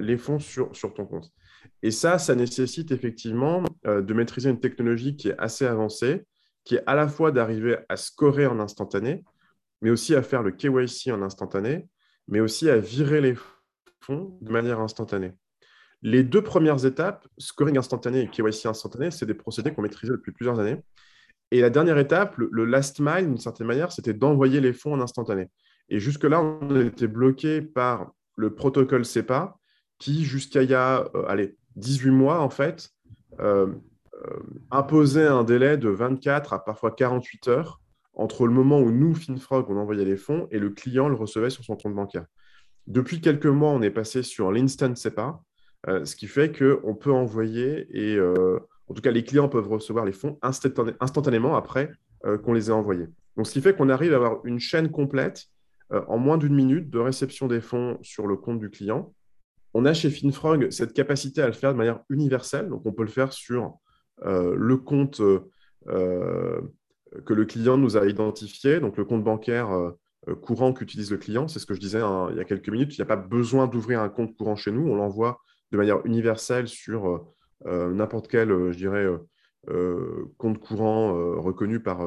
les 0.00 0.16
fonds 0.16 0.38
sur, 0.38 0.74
sur 0.74 0.94
ton 0.94 1.06
compte. 1.06 1.32
Et 1.82 1.90
ça, 1.90 2.18
ça 2.18 2.34
nécessite 2.34 2.92
effectivement 2.92 3.64
de 3.84 4.14
maîtriser 4.14 4.50
une 4.50 4.60
technologie 4.60 5.16
qui 5.16 5.28
est 5.28 5.38
assez 5.38 5.66
avancée, 5.66 6.24
qui 6.64 6.76
est 6.76 6.82
à 6.86 6.94
la 6.94 7.08
fois 7.08 7.32
d'arriver 7.32 7.78
à 7.88 7.96
scorer 7.96 8.46
en 8.46 8.60
instantané, 8.60 9.24
mais 9.80 9.90
aussi 9.90 10.14
à 10.14 10.22
faire 10.22 10.42
le 10.42 10.52
KYC 10.52 11.12
en 11.12 11.22
instantané, 11.22 11.88
mais 12.26 12.40
aussi 12.40 12.68
à 12.68 12.78
virer 12.78 13.20
les 13.20 13.34
fonds 14.00 14.36
de 14.40 14.50
manière 14.50 14.80
instantanée. 14.80 15.32
Les 16.02 16.22
deux 16.22 16.42
premières 16.42 16.84
étapes, 16.84 17.26
scoring 17.38 17.76
instantané 17.76 18.22
et 18.22 18.28
KYC 18.28 18.66
instantané, 18.66 19.10
c'est 19.10 19.26
des 19.26 19.34
procédés 19.34 19.72
qu'on 19.72 19.82
maîtrisait 19.82 20.12
depuis 20.12 20.32
plusieurs 20.32 20.60
années. 20.60 20.82
Et 21.50 21.60
la 21.60 21.70
dernière 21.70 21.98
étape, 21.98 22.36
le, 22.36 22.64
last 22.64 23.00
mile, 23.00 23.26
d'une 23.26 23.38
certaine 23.38 23.66
manière, 23.66 23.90
c'était 23.90 24.12
d'envoyer 24.12 24.60
les 24.60 24.72
fonds 24.72 24.92
en 24.92 25.00
instantané. 25.00 25.48
Et 25.88 25.98
jusque-là, 25.98 26.42
on 26.42 26.80
était 26.80 27.08
bloqué 27.08 27.62
par 27.62 28.12
le 28.36 28.54
protocole 28.54 29.04
CEPA, 29.04 29.56
qui, 29.98 30.24
jusqu'à 30.24 30.62
il 30.62 30.70
y 30.70 30.74
a 30.74 31.10
euh, 31.14 31.24
allez, 31.26 31.56
18 31.76 32.10
mois, 32.10 32.40
en 32.40 32.50
fait, 32.50 32.90
euh, 33.40 33.72
euh, 34.14 34.38
imposait 34.70 35.26
un 35.26 35.42
délai 35.42 35.76
de 35.76 35.88
24 35.88 36.52
à 36.52 36.64
parfois 36.64 36.92
48 36.92 37.48
heures 37.48 37.80
entre 38.18 38.46
le 38.46 38.52
moment 38.52 38.80
où 38.80 38.90
nous, 38.90 39.14
FinFrog, 39.14 39.70
on 39.70 39.76
envoyait 39.76 40.04
les 40.04 40.16
fonds 40.16 40.46
et 40.50 40.58
le 40.58 40.70
client 40.70 41.08
le 41.08 41.14
recevait 41.14 41.50
sur 41.50 41.64
son 41.64 41.76
compte 41.76 41.94
bancaire. 41.94 42.26
Depuis 42.86 43.20
quelques 43.20 43.46
mois, 43.46 43.70
on 43.70 43.82
est 43.82 43.90
passé 43.90 44.22
sur 44.22 44.52
l'instant 44.52 44.94
SEPA, 44.94 45.40
euh, 45.88 46.04
ce 46.04 46.16
qui 46.16 46.26
fait 46.26 46.56
qu'on 46.56 46.94
peut 46.94 47.12
envoyer 47.12 47.86
et 47.90 48.16
euh, 48.16 48.58
en 48.88 48.94
tout 48.94 49.02
cas, 49.02 49.10
les 49.10 49.24
clients 49.24 49.48
peuvent 49.48 49.68
recevoir 49.68 50.04
les 50.04 50.12
fonds 50.12 50.38
instantanément 50.42 51.56
après 51.56 51.90
qu'on 52.42 52.54
les 52.54 52.70
ait 52.70 52.72
envoyés. 52.72 53.06
Donc, 53.36 53.46
ce 53.46 53.52
qui 53.52 53.60
fait 53.60 53.76
qu'on 53.76 53.90
arrive 53.90 54.12
à 54.12 54.16
avoir 54.16 54.44
une 54.44 54.58
chaîne 54.58 54.90
complète 54.90 55.44
en 55.90 56.16
moins 56.16 56.38
d'une 56.38 56.54
minute 56.54 56.88
de 56.88 56.98
réception 56.98 57.48
des 57.48 57.60
fonds 57.60 57.98
sur 58.00 58.26
le 58.26 58.36
compte 58.36 58.58
du 58.58 58.70
client. 58.70 59.14
On 59.74 59.84
a 59.84 59.92
chez 59.92 60.10
FinFrog 60.10 60.70
cette 60.70 60.94
capacité 60.94 61.42
à 61.42 61.46
le 61.46 61.52
faire 61.52 61.72
de 61.72 61.78
manière 61.78 62.00
universelle. 62.08 62.70
Donc, 62.70 62.86
on 62.86 62.92
peut 62.92 63.02
le 63.02 63.10
faire 63.10 63.32
sur 63.32 63.78
euh, 64.24 64.54
le 64.56 64.76
compte 64.76 65.20
euh, 65.88 66.60
que 67.24 67.34
le 67.34 67.44
client 67.44 67.76
nous 67.76 67.96
a 67.96 68.06
identifié, 68.06 68.80
donc 68.80 68.96
le 68.96 69.04
compte 69.04 69.24
bancaire 69.24 69.70
euh, 69.72 70.34
courant 70.34 70.72
qu'utilise 70.72 71.10
le 71.10 71.16
client. 71.16 71.48
C'est 71.48 71.58
ce 71.58 71.66
que 71.66 71.74
je 71.74 71.80
disais 71.80 72.00
hein, 72.00 72.28
il 72.30 72.36
y 72.36 72.40
a 72.40 72.44
quelques 72.44 72.68
minutes. 72.68 72.96
Il 72.96 73.00
n'y 73.00 73.02
a 73.02 73.06
pas 73.06 73.16
besoin 73.16 73.66
d'ouvrir 73.66 74.00
un 74.00 74.08
compte 74.08 74.36
courant 74.36 74.56
chez 74.56 74.70
nous. 74.70 74.88
On 74.88 74.96
l'envoie 74.96 75.40
de 75.72 75.76
manière 75.76 76.04
universelle 76.04 76.68
sur 76.68 77.26
n'importe 77.66 78.28
quel, 78.28 78.48
je 78.48 78.76
dirais, 78.76 79.06
compte 80.38 80.58
courant 80.58 81.12
reconnu 81.40 81.80
par 81.80 82.00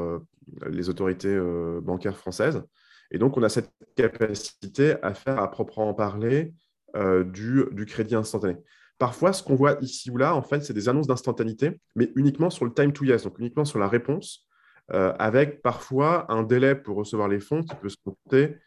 les 0.68 0.90
autorités 0.90 1.40
bancaires 1.82 2.18
françaises. 2.18 2.64
Et 3.12 3.20
donc, 3.20 3.38
on 3.38 3.44
a 3.44 3.50
cette 3.50 3.72
capacité 3.96 4.96
à 5.04 5.14
faire 5.14 5.38
à 5.38 5.52
proprement 5.52 5.94
parler 5.94 6.54
du, 6.96 7.66
du, 7.72 7.86
crédit 7.86 8.16
instantané. 8.16 8.58
Parfois, 8.98 9.34
ce 9.34 9.44
qu'on 9.44 9.56
voit 9.56 9.78
ici 9.82 10.10
ou 10.10 10.18
là, 10.18 10.36
en 10.36 10.42
fait, 10.42 10.64
c'est 10.64 10.74
des 10.74 10.90
annonces 10.90 11.08
d'instantanéité, 11.08 11.80
mais 11.96 12.12
uniquement 12.16 12.50
sur 12.50 12.66
le 12.66 12.74
time 12.74 12.94
to 12.94 13.06
yes, 13.06 13.24
donc 13.24 13.38
uniquement 13.40 13.66
sur 13.66 13.80
la 13.80 13.88
réponse, 13.88 14.48
euh, 14.94 15.14
avec 15.20 15.62
parfois 15.62 16.26
un 16.30 16.44
délai 16.44 16.76
pour 16.76 16.98
recevoir 16.98 17.30
les 17.30 17.40
fonds 17.40 17.64
qui 17.64 17.76
peut 17.76 17.88
se 17.88 17.96
compter 18.04 18.58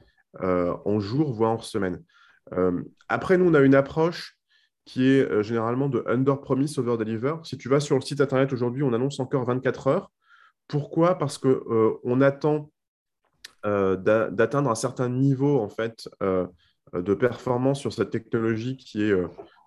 euh, 0.43 0.75
en 0.87 0.99
jours, 0.99 1.35
voire 1.35 1.51
en 1.51 1.59
semaines. 1.59 2.03
Euh, 2.53 2.83
après, 3.09 3.37
nous, 3.37 3.51
on 3.51 3.55
a 3.55 3.61
une 3.61 3.75
approche 3.75 4.39
qui 4.87 5.07
est 5.07 5.43
généralement 5.43 5.89
de 5.89 6.03
under 6.07 6.41
promise, 6.41 6.79
over 6.79 6.97
deliver. 6.97 7.35
Si 7.43 7.59
tu 7.59 7.69
vas 7.69 7.81
sur 7.81 7.97
le 7.97 8.03
site 8.03 8.21
internet 8.21 8.53
aujourd'hui, 8.53 8.83
on 8.83 8.93
annonce 8.93 9.21
encore 9.21 9.45
24 9.45 9.87
heures. 9.87 10.13
Pourquoi? 10.67 11.19
Parce 11.19 11.39
qu'on 11.39 12.21
attend 12.21 12.71
d'atteindre 13.65 14.71
un 14.71 14.75
certain 14.75 15.09
niveau 15.09 15.59
en 15.59 15.71
fait 15.71 16.07
de 16.21 17.15
performance 17.15 17.81
sur 17.81 17.95
cette 17.95 18.11
technologie 18.11 18.77
qui 18.77 19.05
est 19.05 19.15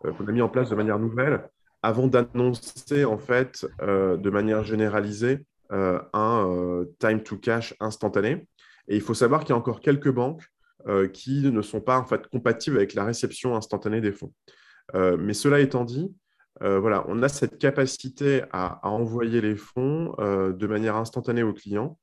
qu'on 0.03 0.27
a 0.27 0.31
mis 0.31 0.43
en 0.43 0.49
place 0.49 0.69
de 0.69 0.75
manière 0.75 0.99
nouvelle 0.99 1.49
avant 1.81 2.05
d'annoncer 2.05 3.03
en 3.03 3.17
fait 3.17 3.65
de 3.81 4.29
manière 4.29 4.63
généralisée 4.63 5.47
un 5.69 6.85
time 6.99 7.23
to 7.23 7.37
cash 7.37 7.75
instantané. 7.79 8.47
Et 8.87 8.95
il 8.95 9.01
faut 9.01 9.13
savoir 9.13 9.41
qu'il 9.41 9.49
y 9.49 9.53
a 9.53 9.57
encore 9.57 9.81
quelques 9.81 10.11
banques 10.11 10.43
qui 11.13 11.41
ne 11.51 11.61
sont 11.61 11.81
pas 11.81 11.97
en 11.97 12.05
fait 12.05 12.27
compatibles 12.27 12.77
avec 12.77 12.93
la 12.93 13.03
réception 13.03 13.55
instantanée 13.55 13.99
des 13.99 14.13
fonds. 14.13 14.33
mais 14.93 15.33
cela 15.33 15.59
étant 15.59 15.83
dit, 15.83 16.15
voilà, 16.61 17.03
on 17.07 17.21
a 17.21 17.27
cette 17.27 17.57
capacité 17.57 18.43
à, 18.51 18.87
envoyer 18.87 19.41
les 19.41 19.55
fonds 19.55 20.15
de 20.17 20.67
manière 20.67 20.95
instantanée 20.95 21.43
aux 21.43 21.53
clients 21.53 21.99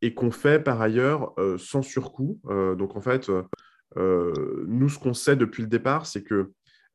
et 0.00 0.14
qu'on 0.14 0.30
fait 0.30 0.58
par 0.62 0.80
ailleurs 0.80 1.34
sans 1.58 1.82
surcoût. 1.82 2.40
donc 2.78 2.96
en 2.96 3.02
fait, 3.02 3.30
nous, 3.96 4.88
ce 4.88 4.98
qu'on 4.98 5.14
sait 5.14 5.36
depuis 5.36 5.62
le 5.62 5.68
départ, 5.68 6.06
c'est 6.06 6.22
que 6.22 6.52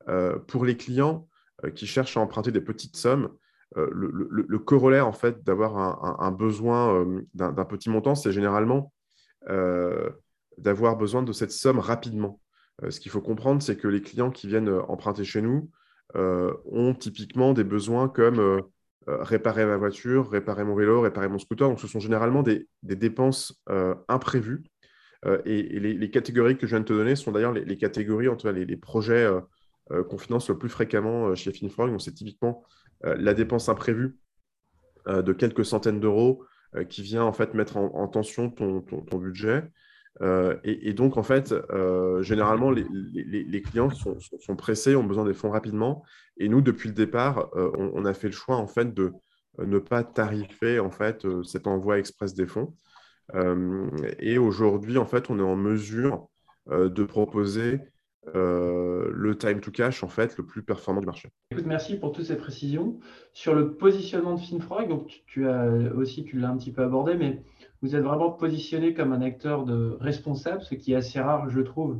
euh, 0.09 0.39
pour 0.39 0.65
les 0.65 0.77
clients 0.77 1.27
euh, 1.63 1.71
qui 1.71 1.87
cherchent 1.87 2.17
à 2.17 2.21
emprunter 2.21 2.51
des 2.51 2.61
petites 2.61 2.97
sommes, 2.97 3.29
euh, 3.77 3.89
le, 3.91 4.59
corollaire 4.59 5.07
en 5.07 5.13
fait 5.13 5.43
d'avoir 5.43 6.21
un, 6.21 6.31
besoin 6.31 7.05
d'un 7.33 7.65
petit 7.65 7.89
montant, 7.89 8.15
c'est 8.15 8.31
généralement 8.31 8.93
d'avoir 10.57 10.97
besoin 10.97 11.23
de 11.23 11.31
cette 11.31 11.51
somme 11.51 11.79
rapidement. 11.79 12.39
ce 12.89 12.99
qu'il 12.99 13.11
faut 13.11 13.21
comprendre, 13.21 13.61
c'est 13.61 13.77
que 13.77 13.87
les 13.87 14.01
clients 14.01 14.31
qui 14.31 14.47
viennent 14.47 14.69
emprunter 14.69 15.23
chez 15.23 15.41
nous 15.41 15.69
ont 16.15 16.93
typiquement 16.93 17.53
des 17.53 17.63
besoins 17.63 18.09
comme 18.09 18.61
réparer 19.07 19.65
ma 19.65 19.77
voiture, 19.77 20.29
réparer 20.29 20.63
mon 20.63 20.75
vélo, 20.75 21.01
réparer 21.01 21.29
mon 21.29 21.39
scooter. 21.39 21.67
Donc, 21.67 21.79
ce 21.79 21.87
sont 21.87 21.99
généralement 21.99 22.43
des, 22.43 22.67
dépenses 22.83 23.63
imprévues. 24.09 24.63
et, 25.45 25.79
les, 25.79 26.11
catégories 26.11 26.57
que 26.57 26.67
je 26.67 26.75
viens 26.75 26.81
de 26.81 26.85
te 26.85 26.93
donner 26.93 27.15
sont 27.15 27.31
d'ailleurs 27.31 27.53
les, 27.53 27.77
catégories, 27.77 28.27
entre 28.27 28.51
les, 28.51 28.65
les 28.65 28.77
projets 28.77 29.25
euh, 29.25 29.39
qu'on 29.89 30.17
finance 30.17 30.49
le 30.49 30.57
plus 30.57 30.69
fréquemment 30.69 31.27
euh, 31.27 31.35
chez 31.35 31.51
FinFrog. 31.51 31.99
c'est 31.99 32.13
typiquement 32.13 32.63
euh, 33.05 33.15
la 33.17 33.33
dépense 33.33 33.69
imprévue 33.69 34.17
de 35.07 35.33
quelques 35.33 35.65
centaines 35.65 35.99
d'euros 35.99 36.45
qui 36.87 37.01
vient 37.01 37.23
en 37.23 37.33
fait 37.33 37.55
mettre 37.55 37.77
en, 37.77 38.07
tension 38.07 38.51
ton, 38.51 38.83
budget. 39.17 39.63
et, 40.63 40.93
donc, 40.93 41.17
en 41.17 41.23
fait, 41.23 41.55
généralement, 42.19 42.69
les, 42.69 43.61
clients 43.63 43.89
sont, 43.89 44.55
pressés, 44.55 44.95
ont 44.95 45.03
besoin 45.03 45.25
des 45.25 45.33
fonds 45.33 45.49
rapidement. 45.49 46.05
Et 46.37 46.47
nous, 46.49 46.61
depuis 46.61 46.87
le 46.87 46.93
départ, 46.93 47.49
on, 47.55 48.05
a 48.05 48.13
fait 48.13 48.27
le 48.27 48.33
choix 48.33 48.57
en 48.57 48.67
fait 48.67 48.93
de 48.93 49.11
ne 49.57 49.79
pas 49.79 50.03
tarifer 50.03 50.77
en 50.79 50.91
fait 50.91 51.25
cet 51.43 51.65
envoi 51.65 51.97
express 51.97 52.35
des 52.35 52.45
fonds. 52.45 52.75
et 54.19 54.37
aujourd'hui, 54.37 54.99
en 54.99 55.07
fait, 55.07 55.31
on 55.31 55.39
est 55.39 55.41
en 55.41 55.55
mesure 55.55 56.27
de 56.69 57.03
proposer 57.03 57.79
euh, 58.35 59.09
le 59.11 59.35
time 59.35 59.61
to 59.61 59.71
cash 59.71 60.03
en 60.03 60.07
fait 60.07 60.37
le 60.37 60.45
plus 60.45 60.61
performant 60.61 60.99
du 60.99 61.07
marché. 61.07 61.29
Écoute, 61.51 61.65
merci 61.65 61.97
pour 61.97 62.11
toutes 62.11 62.25
ces 62.25 62.37
précisions. 62.37 62.99
Sur 63.33 63.55
le 63.55 63.73
positionnement 63.73 64.35
de 64.35 64.39
FinFrog, 64.39 64.89
donc 64.89 65.23
tu, 65.25 65.47
as 65.47 65.67
aussi, 65.95 66.23
tu 66.23 66.37
l'as 66.37 66.49
un 66.49 66.57
petit 66.57 66.71
peu 66.71 66.83
abordé, 66.83 67.15
mais 67.15 67.41
vous 67.81 67.95
êtes 67.95 68.03
vraiment 68.03 68.31
positionné 68.31 68.93
comme 68.93 69.11
un 69.11 69.21
acteur 69.21 69.65
de 69.65 69.97
responsable, 69.99 70.61
ce 70.61 70.75
qui 70.75 70.93
est 70.93 70.95
assez 70.95 71.19
rare, 71.19 71.49
je 71.49 71.61
trouve, 71.61 71.99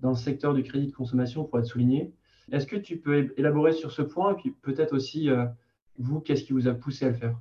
dans 0.00 0.10
le 0.10 0.16
secteur 0.16 0.54
du 0.54 0.64
crédit 0.64 0.88
de 0.88 0.92
consommation 0.92 1.44
pour 1.44 1.58
être 1.60 1.66
souligné. 1.66 2.12
Est-ce 2.50 2.66
que 2.66 2.76
tu 2.76 2.96
peux 2.96 3.32
élaborer 3.36 3.72
sur 3.72 3.92
ce 3.92 4.02
point? 4.02 4.32
Et 4.32 4.36
puis 4.36 4.50
peut-être 4.50 4.92
aussi, 4.92 5.30
euh, 5.30 5.46
vous, 5.98 6.20
qu'est-ce 6.20 6.42
qui 6.42 6.52
vous 6.52 6.66
a 6.66 6.74
poussé 6.74 7.04
à 7.04 7.08
le 7.08 7.14
faire? 7.14 7.38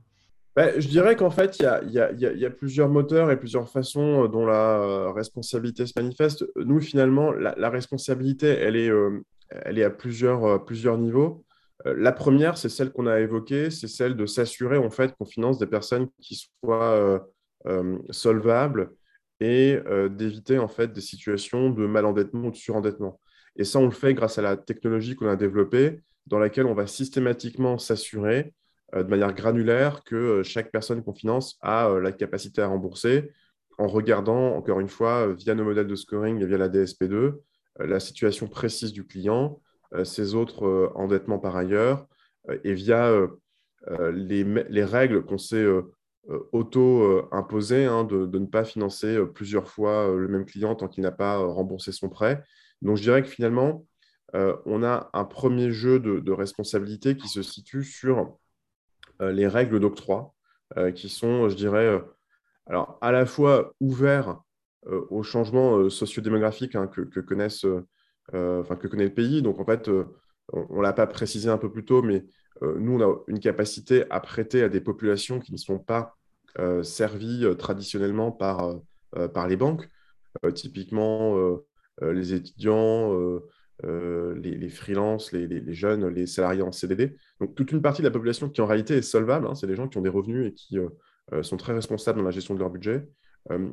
Bah, 0.56 0.80
je 0.80 0.88
dirais 0.88 1.16
qu'en 1.16 1.30
fait, 1.30 1.60
il 1.60 1.92
y 1.92 2.46
a, 2.46 2.50
plusieurs 2.50 2.90
moteurs 2.90 3.32
et 3.32 3.40
plusieurs 3.40 3.70
façons 3.70 4.26
euh, 4.26 4.28
dont 4.28 4.46
la 4.46 4.80
euh, 4.80 5.12
responsabilité 5.12 5.86
se 5.86 5.94
manifeste. 5.96 6.46
Nous, 6.56 6.80
finalement, 6.82 7.32
la, 7.32 7.70
responsabilité, 7.70 8.48
elle 8.48 8.76
est, 8.76 8.90
euh, 8.90 9.24
elle 9.52 9.78
est 9.78 9.84
à 9.84 9.90
plusieurs, 9.90 10.98
niveaux. 10.98 11.46
la 11.86 12.12
première, 12.12 12.58
c'est 12.58 12.70
celle 12.70 12.92
qu'on 12.92 13.08
a 13.08 13.20
évoquée, 13.20 13.70
c'est 13.70 13.88
celle 13.88 14.16
de 14.16 14.26
s'assurer 14.26 14.78
en 14.78 14.90
fait 14.90 15.16
qu'on 15.16 15.26
finance 15.26 15.60
des 15.60 15.68
personnes 15.68 16.10
qui 16.20 16.50
soient 16.64 17.26
solvables 18.10 18.92
et 19.40 19.80
d'éviter 20.10 20.60
en 20.60 20.68
fait 20.68 20.92
des 20.92 21.02
situations 21.02 21.70
de 21.70 21.86
malendettement 21.86 22.48
ou 22.48 22.52
de 22.52 22.56
surendettement. 22.56 23.20
Et 23.56 23.64
ça, 23.64 23.80
on 23.80 23.86
le 23.86 23.92
fait 23.92 24.14
grâce 24.14 24.38
à 24.38 24.42
la 24.42 24.58
technologie 24.58 25.16
qu'on 25.16 25.30
a 25.30 25.36
développée, 25.36 26.02
dans 26.28 26.40
laquelle 26.40 26.66
on 26.66 26.74
va 26.74 26.86
systématiquement 26.86 27.78
s'assurer 27.78 28.54
de 28.96 29.04
manière 29.04 29.34
granulaire 29.34 30.04
que 30.04 30.16
euh, 30.16 30.44
chaque 30.44 30.72
personne 30.72 31.04
qu'on 31.04 31.14
finance 31.14 31.58
a 31.62 31.90
euh, 31.90 32.00
la 32.00 32.12
capacité 32.12 32.62
à 32.62 32.68
rembourser 32.68 33.32
en 33.78 33.88
regardant, 33.88 34.56
encore 34.56 34.80
une 34.80 34.90
fois, 34.90 35.32
via 35.34 35.56
nos 35.56 35.64
modèles 35.64 35.88
de 35.88 35.96
scoring 35.96 36.42
et 36.42 36.46
via 36.46 36.58
la 36.58 36.68
DSP2, 36.68 37.36
la 37.80 38.02
situation 38.02 38.48
précise 38.48 38.92
du 38.92 39.08
client, 39.08 39.62
ses 40.04 40.36
autres 40.36 40.92
endettements 40.96 41.40
par 41.40 41.56
ailleurs, 41.56 42.06
et 42.66 42.74
via 42.74 43.10
les, 44.12 44.84
règles 44.84 45.24
qu'on 45.24 45.38
s'est 45.38 45.66
auto-imposées 46.52 47.86
hein, 47.86 48.04
de, 48.04 48.38
ne 48.38 48.48
pas 48.48 48.66
financer 48.66 49.18
plusieurs 49.34 49.70
fois 49.70 50.14
le 50.14 50.28
même 50.28 50.44
client 50.44 50.76
tant 50.76 50.90
qu'il 50.90 51.04
n'a 51.04 51.12
pas 51.14 51.38
remboursé 51.38 51.94
son 51.94 52.10
prêt. 52.10 52.44
Donc 52.82 52.98
je 52.98 53.04
dirais 53.04 53.24
que 53.24 53.30
finalement, 53.30 53.86
on 54.34 54.84
a 54.84 55.10
un 55.14 55.24
premier 55.24 55.72
jeu 55.72 56.02
de 56.02 56.32
responsabilité 56.34 57.16
qui 57.16 57.30
se 57.30 57.42
situe 57.44 57.86
sur 57.86 58.20
euh, 58.20 58.26
les 59.20 59.48
règles 59.48 59.80
d'octroi, 59.80 60.34
euh, 60.78 60.92
qui 60.92 61.10
sont, 61.10 61.50
je 61.50 61.56
dirais, 61.56 61.88
euh, 61.88 62.00
alors, 62.68 63.00
à 63.02 63.12
la 63.12 63.26
fois 63.26 63.74
ouverts 63.80 64.40
aux 64.86 65.24
changements 65.24 65.90
sociodémographiques 65.90 66.76
hein, 66.76 66.88
que, 66.88 67.20
connaissent, 67.20 67.66
enfin, 68.32 68.76
que 68.78 68.88
connaît 68.88 69.04
le 69.04 69.14
pays. 69.14 69.42
Donc, 69.42 69.60
en 69.60 69.66
fait, 69.66 69.90
on 70.54 70.78
ne 70.78 70.82
l'a 70.82 70.94
pas 70.94 71.06
précisé 71.06 71.50
un 71.50 71.58
peu 71.58 71.70
plus 71.70 71.84
tôt, 71.84 72.02
mais 72.02 72.26
nous, 72.62 72.98
on 72.98 73.02
a 73.02 73.18
une 73.28 73.40
capacité 73.40 74.06
à 74.10 74.22
prêter 74.22 74.64
à 74.64 74.70
des 74.70 74.80
populations 74.80 75.40
qui 75.40 75.52
ne 75.52 75.58
sont 75.58 75.80
pas 75.80 76.16
servies 76.82 77.46
traditionnellement 77.58 78.32
par, 78.32 78.80
par 79.34 79.48
les 79.48 79.58
banques. 79.58 79.90
typiquement, 80.54 81.60
les 82.02 82.34
étudiants, 82.34 83.42
les, 83.84 84.56
les 84.56 84.70
freelances, 84.70 85.32
les, 85.32 85.74
jeunes, 85.74 86.08
les 86.08 86.28
salariés 86.28 86.62
en 86.62 86.72
CDD. 86.72 87.16
Donc, 87.40 87.56
toute 87.56 87.72
une 87.72 87.82
partie 87.82 88.02
de 88.02 88.08
la 88.08 88.12
population 88.12 88.50
qui 88.50 88.62
en 88.62 88.66
réalité 88.66 88.96
est 88.96 89.02
solvable, 89.02 89.48
hein, 89.48 89.56
c'est 89.56 89.68
des 89.68 89.76
gens 89.76 89.88
qui 89.88 89.98
ont 89.98 90.02
des 90.02 90.10
revenus 90.10 90.48
et 90.48 90.54
qui 90.54 90.78
sont 91.44 91.58
très 91.58 91.74
responsables 91.74 92.20
dans 92.20 92.26
la 92.26 92.32
gestion 92.32 92.54
de 92.54 92.60
leur 92.60 92.70
budget, 92.70 93.08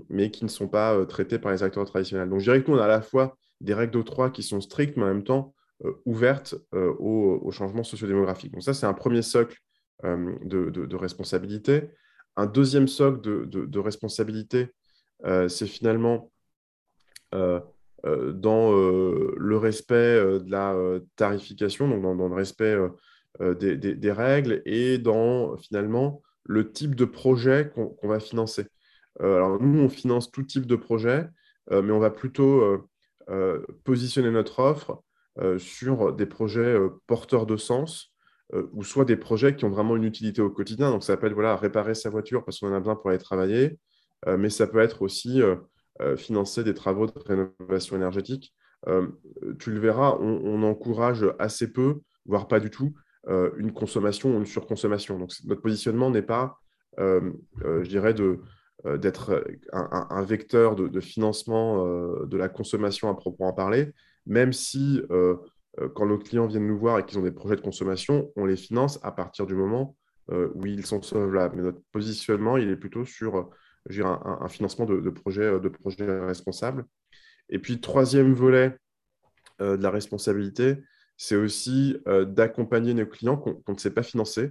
mais 0.08 0.30
qui 0.30 0.44
ne 0.44 0.50
sont 0.50 0.68
pas 0.68 1.04
traités 1.06 1.38
par 1.38 1.52
les 1.52 1.62
acteurs 1.62 1.84
traditionnels. 1.84 2.28
Donc, 2.28 2.38
je 2.38 2.44
dirais 2.44 2.62
que 2.62 2.70
nous, 2.70 2.76
on 2.76 2.80
a 2.80 2.84
à 2.84 2.88
la 2.88 3.02
fois 3.02 3.36
des 3.60 3.74
règles 3.74 3.92
d'octroi 3.92 4.30
qui 4.30 4.42
sont 4.42 4.60
strictes, 4.60 4.96
mais 4.96 5.04
en 5.04 5.08
même 5.08 5.24
temps 5.24 5.54
euh, 5.84 5.92
ouvertes 6.06 6.54
euh, 6.74 6.94
aux, 6.98 7.50
changements 7.50 7.84
sociodémographiques. 7.84 8.50
Donc 8.52 8.62
ça, 8.62 8.72
c'est 8.72 8.86
un 8.86 8.94
premier 8.94 9.20
socle 9.20 9.58
euh, 10.04 10.34
de, 10.42 10.96
responsabilité. 10.96 11.90
Un 12.36 12.46
deuxième 12.46 12.88
socle 12.88 13.20
de, 13.20 13.78
responsabilité, 13.78 14.72
c'est 15.48 15.66
finalement 15.66 16.30
dans 18.04 18.72
le 18.72 19.56
respect 19.56 20.20
de 20.20 20.50
la 20.50 20.76
tarification, 21.16 21.88
donc 21.88 22.02
dans, 22.02 22.28
le 22.28 22.34
respect 22.34 22.76
des, 23.40 24.12
règles 24.12 24.62
et 24.64 24.98
dans 24.98 25.56
finalement 25.56 26.22
le 26.44 26.70
type 26.70 26.94
de 26.94 27.04
projet 27.04 27.72
qu'on 27.74 28.08
va 28.08 28.20
financer. 28.20 28.66
alors 29.18 29.60
nous, 29.60 29.80
on 29.80 29.88
finance 29.88 30.30
tout 30.30 30.44
type 30.44 30.66
de 30.66 30.76
projet, 30.76 31.26
mais 31.70 31.90
on 31.90 31.98
va 31.98 32.10
plutôt 32.10 32.86
euh, 33.28 33.60
positionner 33.82 34.30
notre 34.30 34.60
offre 34.60 35.02
euh, 35.40 35.58
sur 35.58 36.12
des 36.12 36.26
projets 36.26 36.60
euh, 36.60 36.90
porteurs 37.08 37.44
de 37.44 37.56
sens 37.56 38.12
ou 38.72 38.84
soit 38.84 39.04
des 39.04 39.16
projets 39.16 39.56
qui 39.56 39.64
ont 39.64 39.70
vraiment 39.70 39.96
une 39.96 40.04
utilité 40.04 40.40
au 40.40 40.50
quotidien. 40.50 40.92
Donc, 40.92 41.02
ça 41.02 41.14
s'appelle 41.14 41.32
voilà, 41.32 41.56
réparer 41.56 41.96
sa 41.96 42.10
voiture 42.10 42.44
parce 42.44 42.60
qu'on 42.60 42.68
en 42.68 42.74
a 42.74 42.78
besoin 42.78 42.94
pour 42.94 43.10
aller 43.10 43.18
travailler, 43.18 43.76
mais 44.24 44.50
ça 44.50 44.68
peut 44.68 44.78
être 44.78 45.02
aussi 45.02 45.42
financer 46.16 46.62
des 46.64 46.74
travaux 46.74 47.06
de 47.06 47.12
rénovation 47.24 47.96
énergétique. 47.96 48.54
tu 49.58 49.70
le 49.70 49.80
verras, 49.80 50.16
on, 50.20 50.62
encourage 50.62 51.24
assez 51.38 51.72
peu, 51.72 52.00
voire 52.26 52.48
pas 52.48 52.60
du 52.60 52.70
tout, 52.70 52.94
une 53.28 53.72
consommation 53.72 54.34
ou 54.34 54.38
une 54.38 54.46
surconsommation. 54.46 55.18
Donc, 55.18 55.32
notre 55.44 55.62
positionnement 55.62 56.10
n'est 56.10 56.22
pas, 56.22 56.58
je 56.98 57.88
dirais, 57.88 58.14
euh, 58.84 58.98
d'être 58.98 59.44
un, 59.72 60.22
vecteur 60.22 60.76
de, 60.76 61.00
financement 61.00 61.86
euh, 61.86 62.26
de 62.26 62.36
la 62.36 62.48
consommation 62.48 63.08
à 63.08 63.14
proprement 63.14 63.52
parler, 63.52 63.92
même 64.26 64.52
si 64.52 65.02
euh, 65.10 65.36
quand 65.94 66.06
nos 66.06 66.18
clients 66.18 66.46
viennent 66.46 66.66
nous 66.66 66.78
voir 66.78 66.98
et 66.98 67.04
qu'ils 67.04 67.18
ont 67.18 67.22
des 67.22 67.32
projets 67.32 67.56
de 67.56 67.62
consommation, 67.62 68.30
on 68.36 68.44
les 68.44 68.56
finance 68.56 68.98
à 69.02 69.12
partir 69.12 69.46
du 69.46 69.54
moment 69.54 69.96
où 70.28 70.66
ils 70.66 70.84
sont 70.84 71.02
solvables. 71.02 71.56
Mais 71.56 71.62
notre 71.62 71.80
positionnement, 71.92 72.56
il 72.56 72.68
est 72.68 72.76
plutôt 72.76 73.04
sur 73.04 73.50
un, 73.90 74.48
financement 74.48 74.84
de, 74.84 75.10
projets, 75.10 75.60
de 75.60 75.68
projets 75.68 76.20
responsables. 76.20 76.84
Et 77.48 77.58
puis, 77.58 77.80
troisième 77.80 78.32
volet 78.32 78.76
de 79.60 79.82
la 79.82 79.90
responsabilité, 79.90 80.76
c'est 81.16 81.36
aussi 81.36 81.96
d'accompagner 82.26 82.94
nos 82.94 83.06
clients 83.06 83.36
qu'on 83.36 83.72
ne 83.72 83.78
sait 83.78 83.92
pas 83.92 84.02
financer, 84.02 84.50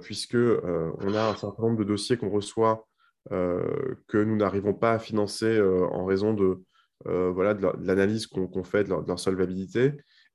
puisque 0.00 0.36
on 0.36 1.14
a 1.14 1.30
un 1.30 1.36
certain 1.36 1.62
nombre 1.62 1.78
de 1.78 1.84
dossiers 1.84 2.16
qu'on 2.16 2.30
reçoit 2.30 2.86
euh, 3.32 3.96
que 4.06 4.18
nous 4.18 4.36
n'arrivons 4.36 4.72
pas 4.72 4.92
à 4.92 4.98
financer 5.00 5.58
euh, 5.58 5.84
en 5.86 6.04
raison 6.04 6.32
de, 6.32 6.62
euh, 7.08 7.32
voilà, 7.32 7.54
de 7.54 7.66
l'analyse 7.80 8.28
qu'on 8.28 8.62
fait 8.62 8.84
de 8.84 8.90
leur, 8.90 9.18
solvabilité. 9.18 9.94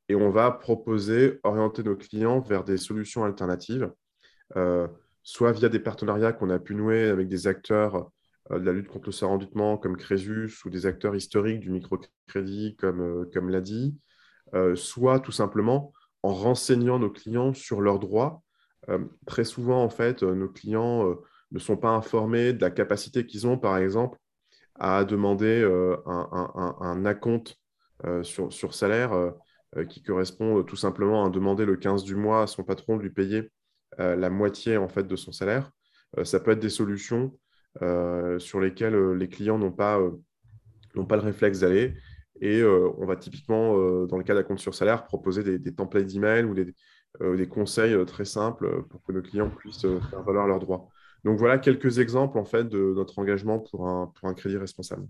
Et 0.09 0.15
on 0.15 0.29
va 0.29 0.51
proposer, 0.51 1.39
orienter 1.43 1.83
nos 1.83 1.95
clients 1.95 2.41
vers 2.41 2.65
des 2.65 2.75
solutions 2.75 3.23
alternatives, 3.23 3.89
soit 5.23 5.51
via 5.51 5.69
des 5.69 5.79
partenariats 5.79 6.33
qu'on 6.33 6.49
a 6.49 6.59
pu 6.59 6.75
nouer 6.75 7.09
avec 7.09 7.27
des 7.27 7.47
acteurs 7.47 8.11
de 8.49 8.57
la 8.57 8.73
lutte 8.73 8.87
contre 8.87 9.07
le 9.07 9.11
surendettement 9.11 9.77
comme 9.77 9.95
Crésus 9.95 10.51
ou 10.65 10.69
des 10.69 10.85
acteurs 10.85 11.15
historiques 11.15 11.59
du 11.59 11.69
microcrédit 11.69 12.75
comme, 12.77 13.29
comme 13.33 13.49
l'a 13.49 13.61
dit, 13.61 13.95
soit 14.75 15.19
tout 15.19 15.31
simplement 15.31 15.93
en 16.23 16.33
renseignant 16.33 16.99
nos 16.99 17.09
clients 17.09 17.53
sur 17.53 17.81
leurs 17.81 17.99
droits. 17.99 18.41
très 19.27 19.45
souvent, 19.45 19.83
en 19.83 19.89
fait, 19.89 20.23
nos 20.23 20.49
clients 20.49 21.15
ne 21.51 21.59
sont 21.59 21.77
pas 21.77 21.89
informés 21.89 22.53
de 22.53 22.61
la 22.61 22.71
capacité 22.71 23.25
qu'ils 23.25 23.47
ont, 23.47 23.57
par 23.57 23.77
exemple, 23.77 24.17
à 24.75 25.03
demander 25.03 25.61
euh, 25.61 25.97
un, 26.05 26.75
un, 26.79 27.05
acompte 27.05 27.57
euh, 28.05 28.23
sur, 28.23 28.73
salaire 28.73 29.13
euh, 29.13 29.85
qui 29.85 30.01
correspond 30.01 30.63
tout 30.63 30.75
simplement 30.75 31.25
à 31.25 31.29
demander 31.29 31.65
le 31.65 31.77
15 31.77 32.03
du 32.03 32.15
mois 32.15 32.43
à 32.43 32.47
son 32.47 32.63
patron 32.63 32.97
de 32.97 33.03
lui 33.03 33.11
payer 33.11 33.51
la 33.97 34.29
moitié 34.29 34.77
en 34.77 34.87
fait, 34.87 35.03
de 35.03 35.15
son 35.15 35.31
salaire. 35.31 35.71
ça 36.23 36.39
peut 36.39 36.51
être 36.51 36.59
des 36.59 36.69
solutions 36.69 37.37
sur 38.39 38.59
lesquelles 38.59 39.13
les 39.13 39.29
clients 39.29 39.57
n'ont 39.57 39.71
pas, 39.71 39.99
pas 41.07 41.15
le 41.15 41.21
réflexe 41.21 41.59
d'aller. 41.59 41.93
Et 42.39 42.63
on 42.63 43.05
va 43.05 43.15
typiquement, 43.15 43.75
dans 44.05 44.17
le 44.17 44.23
cas 44.23 44.33
d'acompte 44.33 44.59
sur 44.59 44.73
salaire, 44.73 45.03
proposer 45.03 45.43
des, 45.43 45.59
des 45.59 45.73
templates 45.73 46.07
d'email 46.07 46.45
ou 46.45 46.53
des, 46.53 46.73
des 47.19 47.47
conseils 47.47 47.95
très 48.05 48.25
simples 48.25 48.83
pour 48.89 49.03
que 49.03 49.11
nos 49.11 49.21
clients 49.21 49.49
puissent 49.49 49.81
faire 49.81 50.23
valoir 50.23 50.47
leurs 50.47 50.59
droits. 50.59 50.89
Donc 51.23 51.37
voilà 51.37 51.57
quelques 51.57 51.99
exemples 51.99 52.37
en 52.37 52.45
fait 52.45 52.67
de 52.67 52.93
notre 52.95 53.19
engagement 53.19 53.59
pour 53.59 53.87
un, 53.87 54.11
pour 54.15 54.27
un 54.27 54.33
crédit 54.33 54.57
responsable. 54.57 55.07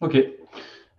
Ok, 0.00 0.16